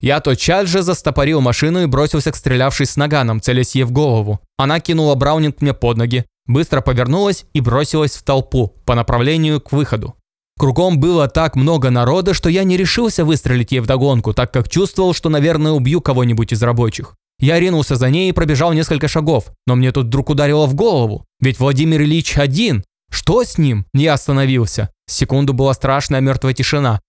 [0.00, 4.40] Я тотчас же застопорил машину и бросился к стрелявшей с наганом, целясь ей в голову.
[4.56, 9.72] Она кинула Браунинг мне под ноги, быстро повернулась и бросилась в толпу по направлению к
[9.72, 10.16] выходу.
[10.58, 15.14] Кругом было так много народа, что я не решился выстрелить ей вдогонку, так как чувствовал,
[15.14, 17.14] что, наверное, убью кого-нибудь из рабочих.
[17.42, 21.26] Я ринулся за ней и пробежал несколько шагов, но мне тут вдруг ударило в голову.
[21.40, 22.84] Ведь Владимир Ильич один.
[23.10, 23.84] Что с ним?
[23.92, 24.90] Я остановился.
[25.08, 27.00] Секунду была страшная мертвая тишина.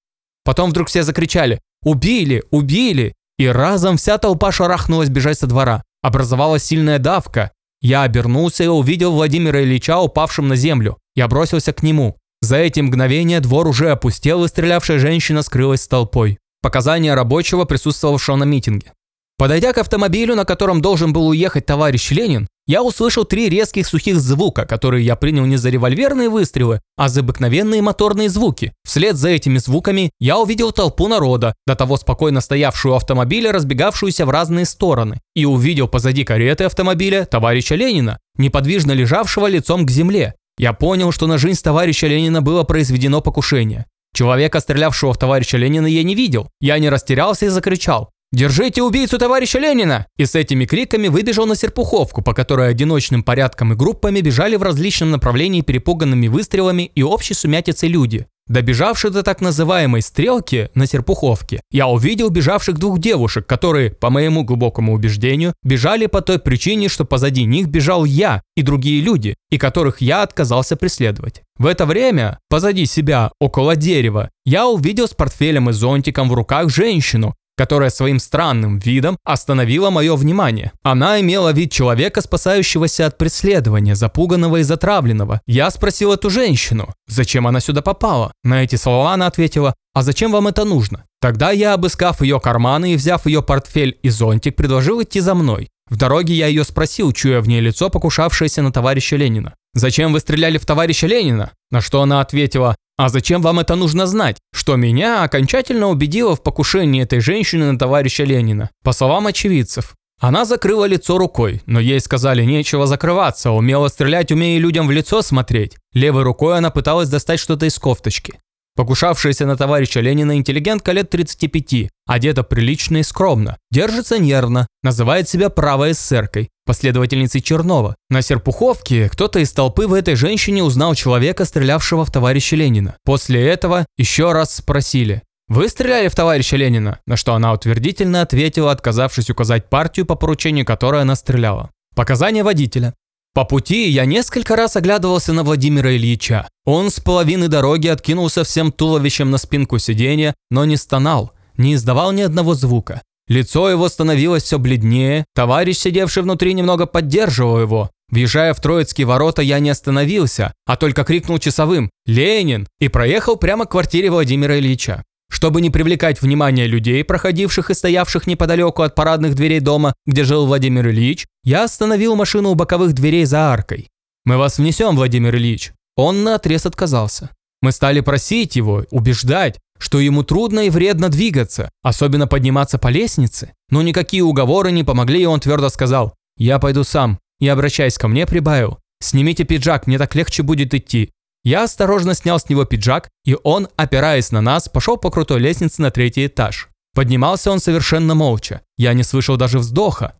[0.44, 2.44] Потом вдруг все закричали «Убили!
[2.50, 5.84] Убили!» И разом вся толпа шарахнулась бежать со двора.
[6.02, 7.52] Образовалась сильная давка.
[7.82, 10.98] Я обернулся и увидел Владимира Ильича упавшим на землю.
[11.16, 12.18] Я бросился к нему.
[12.42, 16.40] За эти мгновения двор уже опустел, и стрелявшая женщина скрылась с толпой.
[16.62, 18.94] Показания рабочего, присутствовавшего на митинге.
[19.38, 24.20] Подойдя к автомобилю, на котором должен был уехать товарищ Ленин, я услышал три резких сухих
[24.20, 28.74] звука, которые я принял не за револьверные выстрелы, а за обыкновенные моторные звуки.
[28.86, 34.26] Вслед за этими звуками я увидел толпу народа, до того спокойно стоявшую у автомобиля, разбегавшуюся
[34.26, 40.36] в разные стороны, и увидел позади кареты автомобиля товарища Ленина, неподвижно лежавшего лицом к земле.
[40.58, 43.88] Я понял, что на жизнь товарища Ленина было произведено покушение.
[44.16, 46.50] Человека, стрелявшего в товарища Ленина, я не видел.
[46.62, 48.13] Я не растерялся и закричал.
[48.34, 53.74] «Держите убийцу товарища Ленина!» И с этими криками выбежал на Серпуховку, по которой одиночным порядком
[53.74, 58.26] и группами бежали в различном направлении перепуганными выстрелами и общей сумятицей люди.
[58.48, 64.44] Добежавши до так называемой «стрелки» на Серпуховке, я увидел бежавших двух девушек, которые, по моему
[64.44, 69.60] глубокому убеждению, бежали по той причине, что позади них бежал я и другие люди, и
[69.60, 71.44] которых я отказался преследовать.
[71.58, 76.70] В это время, позади себя, около дерева, я увидел с портфелем и зонтиком в руках
[76.70, 80.72] женщину, которая своим странным видом остановила мое внимание.
[80.84, 85.42] Она имела вид человека, спасающегося от преследования, запуганного и затравленного.
[85.46, 88.32] Я спросил эту женщину, зачем она сюда попала.
[88.44, 91.06] На эти слова она ответила, а зачем вам это нужно?
[91.22, 95.70] Тогда я, обыскав ее карманы и взяв ее портфель и зонтик, предложил идти за мной.
[95.90, 99.54] В дороге я ее спросил, чуя в ней лицо, покушавшееся на товарища Ленина.
[99.74, 104.06] «Зачем вы стреляли в товарища Ленина?» На что она ответила «А зачем вам это нужно
[104.06, 108.70] знать?» Что меня окончательно убедило в покушении этой женщины на товарища Ленина.
[108.84, 114.60] По словам очевидцев, она закрыла лицо рукой, но ей сказали нечего закрываться, умела стрелять, умея
[114.60, 115.76] людям в лицо смотреть.
[115.94, 118.40] Левой рукой она пыталась достать что-то из кофточки.
[118.76, 125.50] Покушавшаяся на товарища Ленина интеллигентка лет 35, одета прилично и скромно, держится нервно, называет себя
[125.50, 127.96] правой эсеркой, последовательницей Чернова.
[128.10, 132.96] На Серпуховке кто-то из толпы в этой женщине узнал человека, стрелявшего в товарища Ленина.
[133.06, 138.72] После этого еще раз спросили, «Вы стреляли в товарища Ленина?» На что она утвердительно ответила,
[138.72, 141.70] отказавшись указать партию, по поручению которой она стреляла.
[141.96, 142.96] Показания водителя.
[143.34, 146.48] По пути я несколько раз оглядывался на Владимира Ильича.
[146.66, 152.12] Он с половины дороги откинулся всем туловищем на спинку сиденья, но не стонал, не издавал
[152.12, 153.02] ни одного звука.
[153.28, 157.90] Лицо его становилось все бледнее, товарищ, сидевший внутри, немного поддерживал его.
[158.10, 163.66] Въезжая в Троицкие ворота, я не остановился, а только крикнул часовым «Ленин!» и проехал прямо
[163.66, 165.04] к квартире Владимира Ильича.
[165.44, 170.46] Чтобы не привлекать внимание людей, проходивших и стоявших неподалеку от парадных дверей дома, где жил
[170.46, 173.90] Владимир Ильич, я остановил машину у боковых дверей за аркой.
[174.24, 175.74] «Мы вас внесем, Владимир Ильич».
[175.98, 177.30] Он наотрез отказался.
[177.62, 183.52] Мы стали просить его, убеждать, что ему трудно и вредно двигаться, особенно подниматься по лестнице.
[183.70, 187.20] Но никакие уговоры не помогли, и он твердо сказал «Я пойду сам».
[187.42, 191.12] И, обращаясь ко мне, прибавил «Снимите пиджак, мне так легче будет идти.
[191.44, 195.82] Я осторожно снял с него пиджак, и он, опираясь на нас, пошел по крутой лестнице
[195.82, 196.70] на третий этаж.
[196.96, 198.62] Поднимался он совершенно молча.
[198.78, 200.16] Я не слышал даже вздоха.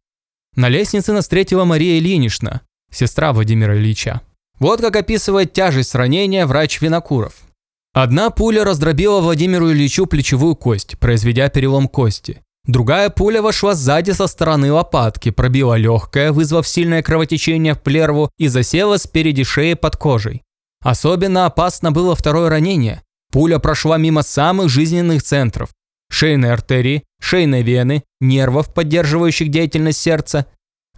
[0.56, 4.22] На лестнице нас встретила Мария Ильинична, сестра Владимира Ильича.
[4.60, 7.34] Вот как описывает тяжесть ранения врач Винокуров.
[7.94, 12.42] Одна пуля раздробила Владимиру Ильичу плечевую кость, произведя перелом кости.
[12.66, 18.48] Другая пуля вошла сзади со стороны лопатки, пробила легкое, вызвав сильное кровотечение в плерву и
[18.48, 20.44] засела спереди шеи под кожей.
[20.84, 23.02] Особенно опасно было второе ранение.
[23.32, 25.70] Пуля прошла мимо самых жизненных центров–
[26.12, 30.46] шейной артерии, шейной вены, нервов, поддерживающих деятельность сердца.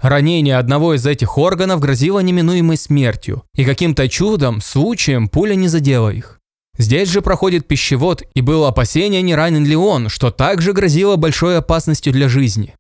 [0.02, 6.10] Ранение одного из этих органов грозило неминуемой смертью, и каким-то чудом, случаем, пуля не задела
[6.10, 6.40] их.
[6.78, 11.60] Здесь же проходит пищевод, и было опасение, не ранен ли он, что также грозило большой
[11.60, 12.76] опасностью для жизни.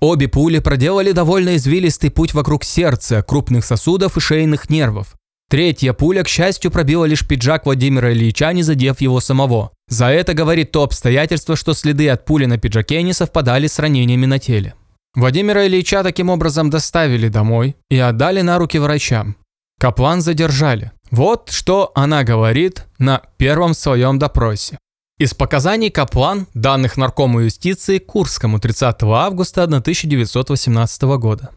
[0.00, 5.16] Обе пули проделали довольно извилистый путь вокруг сердца, крупных сосудов и шейных нервов.
[5.50, 9.72] Третья пуля, к счастью, пробила лишь пиджак Владимира Ильича, не задев его самого.
[9.88, 14.26] За это говорит то обстоятельство, что следы от пули на пиджаке не совпадали с ранениями
[14.26, 14.74] на теле.
[15.16, 19.34] Владимира Ильича таким образом доставили домой и отдали на руки врачам.
[19.80, 20.92] Каплан задержали.
[21.10, 24.78] Вот что она говорит на первом своем допросе.
[25.18, 31.50] Из показаний Каплан, данных Наркому юстиции Курскому 30 августа 1918 года.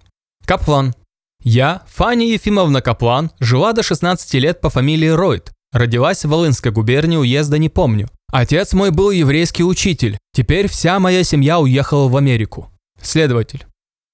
[0.47, 0.95] Каплан
[1.43, 5.51] я, Фаня Ефимовна Каплан, жила до 16 лет по фамилии Ройд.
[5.71, 8.09] Родилась в Волынской губернии, уезда не помню.
[8.31, 10.17] Отец мой был еврейский учитель.
[10.33, 12.71] Теперь вся моя семья уехала в Америку.
[13.01, 13.65] Следователь.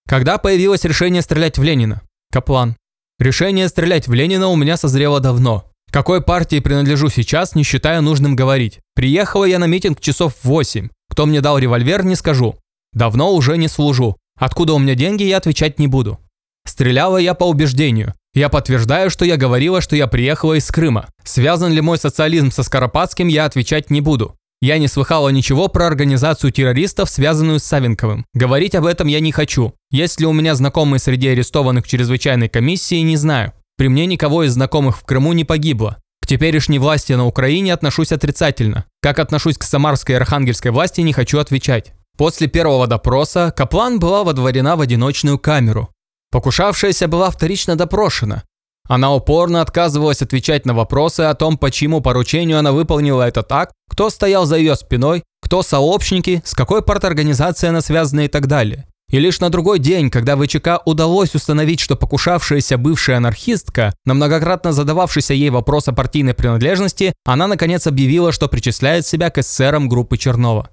[0.07, 2.01] Когда появилось решение стрелять в Ленина?
[2.31, 2.75] Каплан.
[3.19, 5.69] Решение стрелять в Ленина у меня созрело давно.
[5.91, 8.79] Какой партии принадлежу сейчас, не считая нужным говорить.
[8.95, 10.89] Приехала я на митинг часов в 8.
[11.09, 12.55] Кто мне дал револьвер, не скажу.
[12.93, 14.17] Давно уже не служу.
[14.37, 16.19] Откуда у меня деньги, я отвечать не буду.
[16.69, 18.13] Стреляла я по убеждению.
[18.35, 21.07] Я подтверждаю, что я говорила, что я приехала из Крыма.
[21.23, 24.35] Связан ли мой социализм со Скоропадским, я отвечать не буду.
[24.61, 28.23] Я не слыхала ничего про организацию террористов, связанную с Савенковым.
[28.35, 29.73] Говорить об этом я не хочу.
[29.89, 33.53] Есть ли у меня знакомые среди арестованных чрезвычайной комиссии, не знаю.
[33.75, 35.97] При мне никого из знакомых в Крыму не погибло.
[36.21, 38.85] К теперешней власти на Украине отношусь отрицательно.
[39.01, 41.93] Как отношусь к самарской и архангельской власти, не хочу отвечать.
[42.15, 45.89] После первого допроса Каплан была водворена в одиночную камеру.
[46.31, 48.43] Покушавшаяся была вторично допрошена.
[48.87, 54.09] Она упорно отказывалась отвечать на вопросы о том, почему поручению она выполнила это так, кто
[54.09, 58.87] стоял за ее спиной, кто сообщники, с какой парторганизацией она связана и так далее.
[59.11, 64.71] И лишь на другой день, когда ВЧК удалось установить, что покушавшаяся бывшая анархистка, на многократно
[64.71, 70.17] задававшийся ей вопрос о партийной принадлежности, она наконец объявила, что причисляет себя к эсерам группы
[70.17, 70.69] Чернова.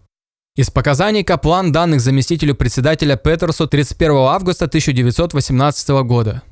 [0.56, 6.42] Из показаний Каплан, данных заместителю председателя Петерсу 31 августа 1918 года.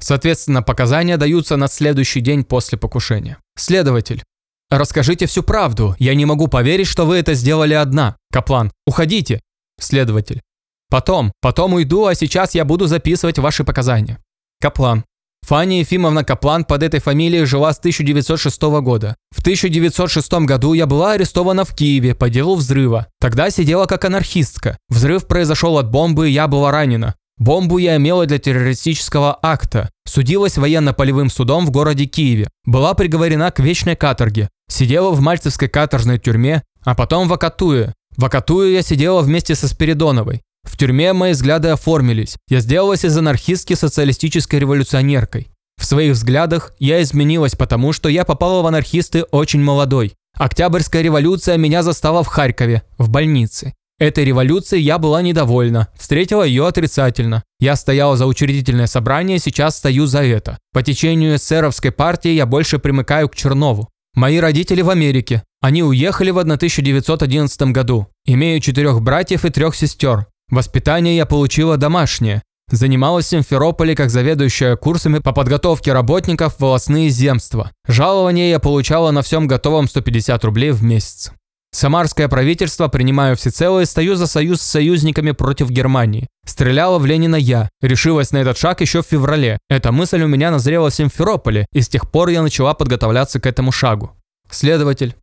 [0.00, 3.38] Соответственно, показания даются на следующий день после покушения.
[3.56, 4.24] Следователь.
[4.70, 5.94] Расскажите всю правду.
[6.00, 8.16] Я не могу поверить, что вы это сделали одна.
[8.32, 8.72] Каплан.
[8.88, 9.40] Уходите.
[9.78, 10.42] Следователь.
[10.90, 14.18] Потом, потом уйду, а сейчас я буду записывать ваши показания.
[14.60, 15.04] Каплан.
[15.46, 19.14] Фанни Ефимовна Каплан под этой фамилией жила с 1906 года.
[19.30, 23.08] В 1906 году я была арестована в Киеве по делу взрыва.
[23.20, 24.78] Тогда сидела как анархистка.
[24.88, 27.14] Взрыв произошел от бомбы, и я была ранена.
[27.36, 29.90] Бомбу я имела для террористического акта.
[30.06, 32.48] Судилась военно-полевым судом в городе Киеве.
[32.64, 34.48] Была приговорена к вечной каторге.
[34.70, 37.92] Сидела в мальцевской каторжной тюрьме, а потом в Акатуе.
[38.16, 40.42] В Акатуе я сидела вместе со Спиридоновой.
[40.64, 42.36] В тюрьме мои взгляды оформились.
[42.48, 45.48] Я сделалась из анархистки социалистической революционеркой.
[45.76, 50.14] В своих взглядах я изменилась, потому что я попала в анархисты очень молодой.
[50.36, 53.74] Октябрьская революция меня застала в Харькове, в больнице.
[54.00, 57.44] Этой революцией я была недовольна, встретила ее отрицательно.
[57.60, 60.58] Я стояла за учредительное собрание, сейчас стою за это.
[60.72, 63.88] По течению эсеровской партии я больше примыкаю к Чернову.
[64.16, 65.44] Мои родители в Америке.
[65.60, 68.08] Они уехали в 1911 году.
[68.26, 70.26] Имею четырех братьев и трех сестер.
[70.54, 72.42] Воспитание я получила домашнее.
[72.70, 77.72] Занималась в Симферополе как заведующая курсами по подготовке работников в волосные земства.
[77.88, 81.32] Жалование я получала на всем готовом 150 рублей в месяц.
[81.72, 86.28] Самарское правительство принимаю всецело и стою за союз с союзниками против Германии.
[86.46, 87.68] Стреляла в Ленина я.
[87.82, 89.58] Решилась на этот шаг еще в феврале.
[89.68, 93.46] Эта мысль у меня назрела в Симферополе, и с тех пор я начала подготовляться к
[93.46, 94.12] этому шагу.
[94.48, 95.16] Следователь.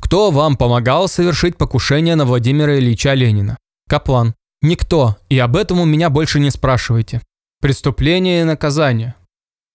[0.00, 3.56] Кто вам помогал совершить покушение на Владимира Ильича Ленина?
[3.88, 4.34] Каплан.
[4.62, 7.22] Никто, и об этом у меня больше не спрашивайте.
[7.60, 9.14] Преступление и наказание.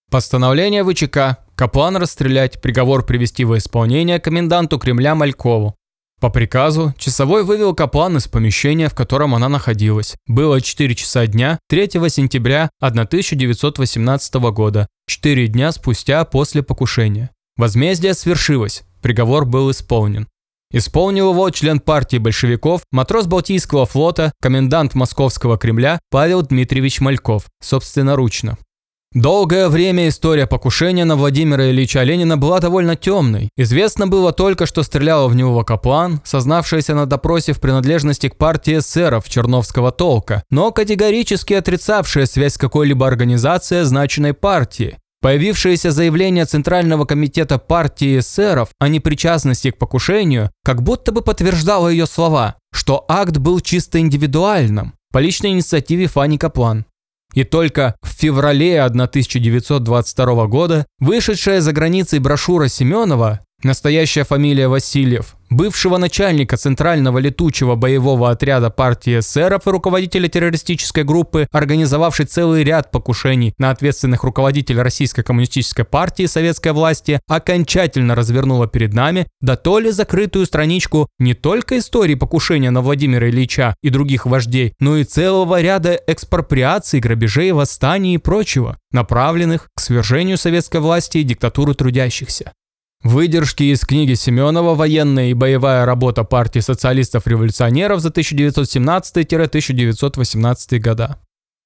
[0.09, 1.37] Постановление ВЧК.
[1.55, 5.75] Каплан расстрелять, приговор привести во исполнение коменданту Кремля Малькову.
[6.19, 10.15] По приказу, часовой вывел Каплан из помещения, в котором она находилась.
[10.27, 17.31] Было 4 часа дня 3 сентября 1918 года, 4 дня спустя после покушения.
[17.57, 20.27] Возмездие свершилось, приговор был исполнен.
[20.71, 28.57] Исполнил его член партии большевиков, матрос Балтийского флота, комендант Московского Кремля Павел Дмитриевич Мальков, собственноручно.
[29.13, 33.49] Долгое время история покушения на Владимира Ильича Ленина была довольно темной.
[33.57, 38.77] Известно было только, что стрелял в него Каплан, сознавшийся на допросе в принадлежности к партии
[38.77, 44.97] эсеров Черновского толка, но категорически отрицавшая связь с какой-либо организацией означенной партии.
[45.21, 52.07] Появившееся заявление Центрального комитета партии эсеров о непричастности к покушению как будто бы подтверждало ее
[52.07, 56.85] слова, что акт был чисто индивидуальным, по личной инициативе Фани Каплан.
[57.35, 65.97] И только в феврале 1922 года вышедшая за границей брошюра Семенова Настоящая фамилия Васильев, бывшего
[65.97, 73.53] начальника Центрального летучего боевого отряда партии эсеров и руководителя террористической группы, организовавший целый ряд покушений
[73.59, 79.91] на ответственных руководителей Российской коммунистической партии советской власти, окончательно развернула перед нами, да то ли
[79.91, 85.61] закрытую страничку не только истории покушения на Владимира Ильича и других вождей, но и целого
[85.61, 92.53] ряда экспроприаций, грабежей, восстаний и прочего, направленных к свержению советской власти и диктатуры трудящихся.
[93.03, 101.17] Выдержки из книги Семенова «Военная и боевая работа партии социалистов-революционеров за 1917-1918 года».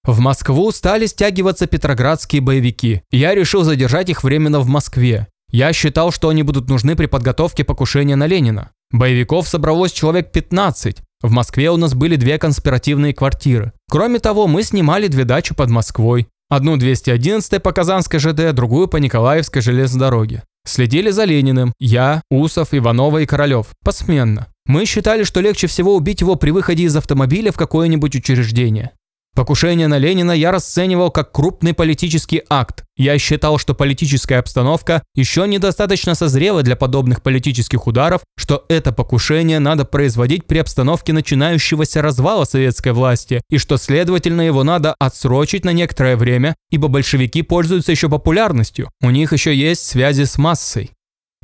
[0.05, 5.27] В Москву стали стягиваться петроградские боевики, я решил задержать их временно в Москве.
[5.51, 8.71] Я считал, что они будут нужны при подготовке покушения на Ленина.
[8.91, 10.97] Боевиков собралось человек 15.
[11.21, 13.73] В Москве у нас были две конспиративные квартиры.
[13.89, 16.27] Кроме того, мы снимали две дачи под Москвой.
[16.49, 20.43] Одну 211 по Казанской ЖД, другую по Николаевской железной дороге.
[20.65, 24.47] Следили за Лениным, я, Усов, Иванова и Королев, посменно.
[24.65, 28.91] Мы считали, что легче всего убить его при выходе из автомобиля в какое-нибудь учреждение.
[29.35, 32.85] Покушение на Ленина я расценивал как крупный политический акт.
[32.95, 39.59] Я считал, что политическая обстановка еще недостаточно созрела для подобных политических ударов, что это покушение
[39.59, 45.73] надо производить при обстановке начинающегося развала советской власти, и что, следовательно, его надо отсрочить на
[45.73, 50.94] некоторое время, ибо большевики пользуются еще популярностью, у них еще есть связи с массой.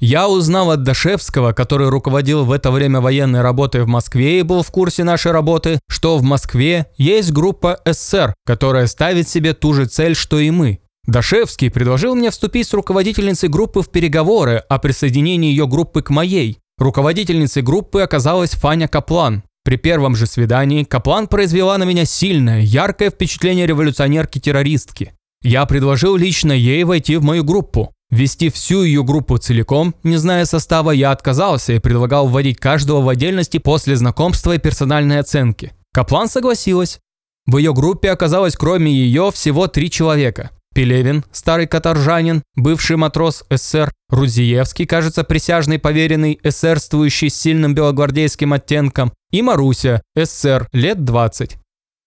[0.02, 4.64] Я узнал от Дашевского, который руководил в это время военной работой в Москве и был
[4.64, 9.86] в курсе нашей работы, что в Москве есть группа СССР, которая ставит себе ту же
[9.86, 10.80] цель, что и мы.
[11.06, 16.58] Дашевский предложил мне вступить с руководительницей группы в переговоры о присоединении ее группы к моей.
[16.80, 19.44] Руководительницей группы оказалась Фаня Каплан.
[19.64, 25.14] При первом же свидании Каплан произвела на меня сильное, яркое впечатление революционерки-террористки.
[25.44, 27.94] Я предложил лично ей войти в мою группу.
[28.12, 33.08] Вести всю ее группу целиком, не зная состава, я отказался и предлагал вводить каждого в
[33.08, 35.72] отдельности после знакомства и персональной оценки.
[35.94, 37.00] Каплан согласилась.
[37.46, 40.52] В ее группе оказалось кроме ее всего три человека.
[40.74, 49.12] Пелевин, старый каторжанин, бывший матрос СССР, Рудзиевский, кажется, присяжный поверенный, эсерствующий с сильным белогвардейским оттенком,
[49.32, 51.58] и Маруся, СССР, лет 20.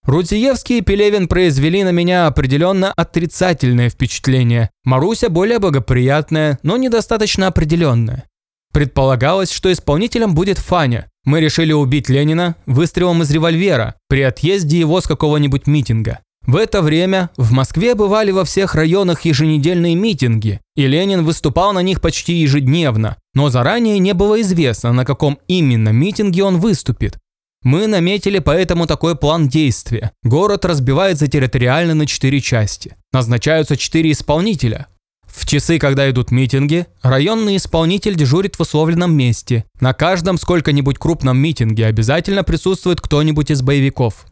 [0.05, 4.69] Рудзиевский и Пелевин произвели на меня определенно отрицательное впечатление.
[4.83, 8.25] Маруся более благоприятная, но недостаточно определенная.
[8.71, 11.09] Предполагалось, что исполнителем будет Фаня.
[11.23, 16.19] Мы решили убить Ленина выстрелом из револьвера при отъезде его с какого-нибудь митинга.
[16.45, 21.79] В это время в Москве бывали во всех районах еженедельные митинги, и Ленин выступал на
[21.79, 27.17] них почти ежедневно, но заранее не было известно, на каком именно митинге он выступит.
[27.65, 30.11] Мы наметили поэтому такой план действия.
[30.21, 32.95] Город разбивается территориально на четыре части.
[33.11, 34.85] Назначаются четыре исполнителя.
[35.25, 39.65] В часы, когда идут митинги, районный исполнитель дежурит в условленном месте.
[39.81, 44.27] На каждом сколько-нибудь крупном митинге обязательно присутствует кто-нибудь из боевиков.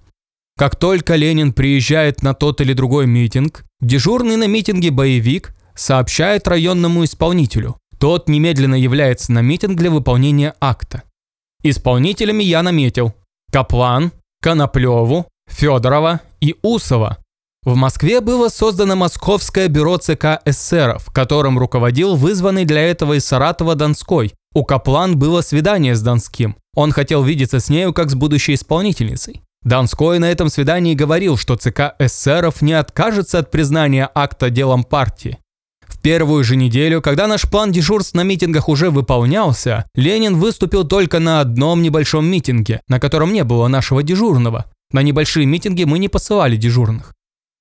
[0.55, 7.03] Как только Ленин приезжает на тот или другой митинг, дежурный на митинге боевик сообщает районному
[7.03, 7.77] исполнителю.
[7.97, 11.01] Тот немедленно является на митинг для выполнения акта.
[11.63, 13.15] Исполнителями я наметил
[13.53, 17.19] Каплан, Коноплеву, Федорова и Усова.
[17.63, 23.75] В Москве было создано Московское бюро ЦК эсеров, которым руководил вызванный для этого из Саратова
[23.75, 24.33] Донской.
[24.55, 26.55] У Каплан было свидание с Донским.
[26.75, 29.43] Он хотел видеться с нею как с будущей исполнительницей.
[29.63, 35.37] Донской на этом свидании говорил, что ЦК эсеров не откажется от признания акта делом партии.
[36.03, 41.39] Первую же неделю, когда наш план дежурств на митингах уже выполнялся, Ленин выступил только на
[41.39, 44.65] одном небольшом митинге, на котором не было нашего дежурного.
[44.91, 47.13] На небольшие митинги мы не посылали дежурных.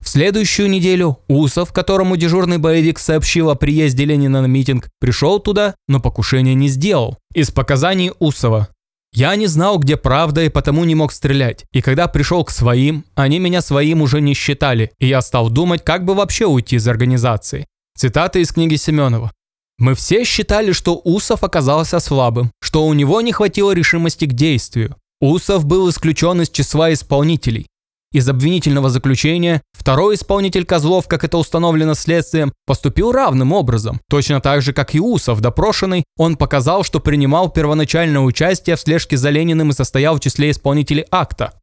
[0.04, 5.76] В следующую неделю Усов, которому дежурный боевик сообщил о приезде Ленина на митинг, пришел туда,
[5.86, 7.18] но покушение не сделал.
[7.32, 8.66] Из показаний Усова.
[9.14, 11.64] Я не знал, где правда, и потому не мог стрелять.
[11.70, 15.84] И когда пришел к своим, они меня своим уже не считали, и я стал думать,
[15.84, 17.66] как бы вообще уйти из организации.
[17.96, 19.32] Цитата из книги Семенова.
[19.78, 24.96] Мы все считали, что Усов оказался слабым, что у него не хватило решимости к действию.
[25.20, 27.66] Усов был исключен из числа исполнителей.
[28.12, 34.00] Из обвинительного заключения второй исполнитель Козлов, как это установлено следствием, поступил равным образом.
[34.10, 39.16] Точно так же, как и Усов, допрошенный, он показал, что принимал первоначальное участие в слежке
[39.16, 41.54] за Лениным и состоял в числе исполнителей акта.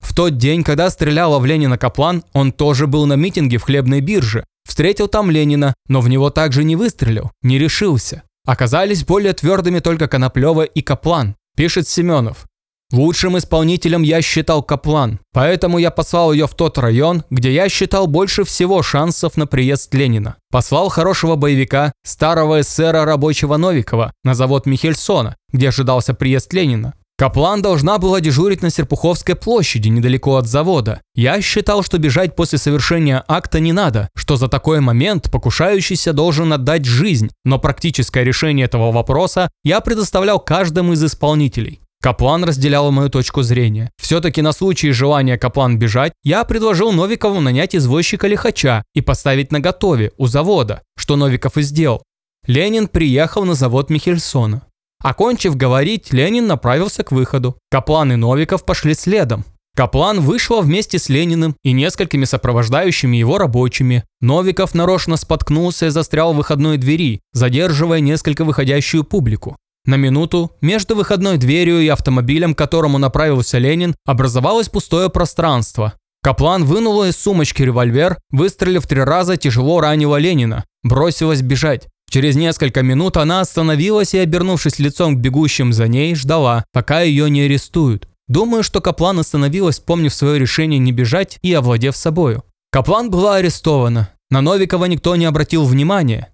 [0.00, 4.00] В тот день, когда стреляла в Ленина Каплан, он тоже был на митинге в хлебной
[4.00, 4.44] бирже.
[4.66, 8.22] Встретил там Ленина, но в него также не выстрелил, не решился.
[8.44, 12.46] Оказались более твердыми только Коноплева и Каплан, пишет Семенов.
[12.92, 18.06] Лучшим исполнителем я считал Каплан, поэтому я послал ее в тот район, где я считал
[18.06, 20.36] больше всего шансов на приезд Ленина.
[20.50, 26.92] Послал хорошего боевика, старого эсера рабочего Новикова, на завод Михельсона, где ожидался приезд Ленина.
[27.22, 31.02] Каплан должна была дежурить на Серпуховской площади, недалеко от завода.
[31.14, 36.52] Я считал, что бежать после совершения акта не надо, что за такой момент покушающийся должен
[36.52, 41.78] отдать жизнь, но практическое решение этого вопроса я предоставлял каждому из исполнителей.
[42.02, 43.92] Каплан разделял мою точку зрения.
[44.02, 49.60] Все-таки на случай желания Каплан бежать, я предложил Новикову нанять извозчика лихача и поставить на
[49.60, 52.02] готове у завода, что Новиков и сделал.
[52.48, 54.62] Ленин приехал на завод Михельсона.
[55.02, 57.56] Окончив говорить, Ленин направился к выходу.
[57.70, 59.44] Каплан и Новиков пошли следом.
[59.74, 64.04] Каплан вышла вместе с Лениным и несколькими сопровождающими его рабочими.
[64.20, 69.56] Новиков нарочно споткнулся и застрял в выходной двери, задерживая несколько выходящую публику.
[69.84, 75.94] На минуту между выходной дверью и автомобилем, к которому направился Ленин, образовалось пустое пространство.
[76.22, 80.64] Каплан вынула из сумочки револьвер, выстрелив три раза, тяжело ранила Ленина.
[80.84, 81.88] Бросилась бежать.
[82.12, 87.30] Через несколько минут она остановилась и, обернувшись лицом к бегущим за ней, ждала, пока ее
[87.30, 88.06] не арестуют.
[88.28, 92.44] Думаю, что Каплан остановилась, вспомнив свое решение не бежать и овладев собою.
[92.70, 94.10] Каплан была арестована.
[94.28, 96.28] На Новикова никто не обратил внимания.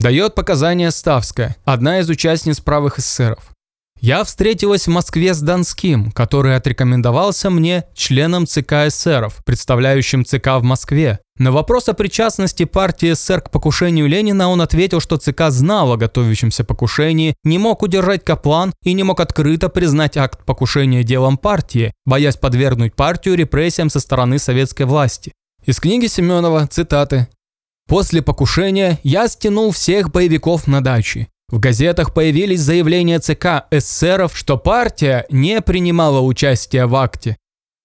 [0.00, 3.50] Дает показания Ставская, одна из участниц правых эсеров.
[4.00, 10.62] Я встретилась в Москве с Донским, который отрекомендовался мне членом ЦК эсеров, представляющим ЦК в
[10.62, 11.20] Москве.
[11.38, 15.98] На вопрос о причастности партии СССР к покушению Ленина он ответил, что ЦК знал о
[15.98, 21.92] готовящемся покушении, не мог удержать Каплан и не мог открыто признать акт покушения делом партии,
[22.06, 25.32] боясь подвергнуть партию репрессиям со стороны советской власти.
[25.66, 27.28] Из книги Семенова цитаты
[27.86, 31.28] После покушения я стянул всех боевиков на даче.
[31.48, 37.36] В газетах появились заявления ЦК эсеров, что партия не принимала участия в акте.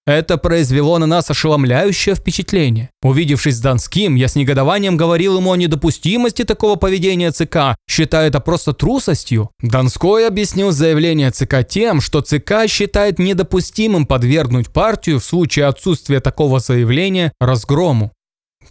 [0.04, 2.90] Это произвело на нас ошеломляющее впечатление.
[3.02, 8.40] Увидевшись с Донским, я с негодованием говорил ему о недопустимости такого поведения ЦК, считая это
[8.40, 9.50] просто трусостью.
[9.62, 16.58] Донской объяснил заявление ЦК тем, что ЦК считает недопустимым подвергнуть партию в случае отсутствия такого
[16.58, 18.10] заявления разгрому.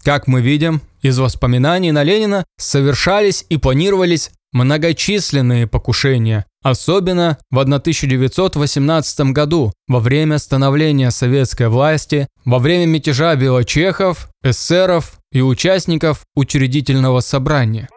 [0.03, 9.31] Как мы видим, из воспоминаний на Ленина совершались и планировались многочисленные покушения, особенно в 1918
[9.31, 17.89] году, во время становления советской власти, во время мятежа белочехов, эсеров и участников учредительного собрания.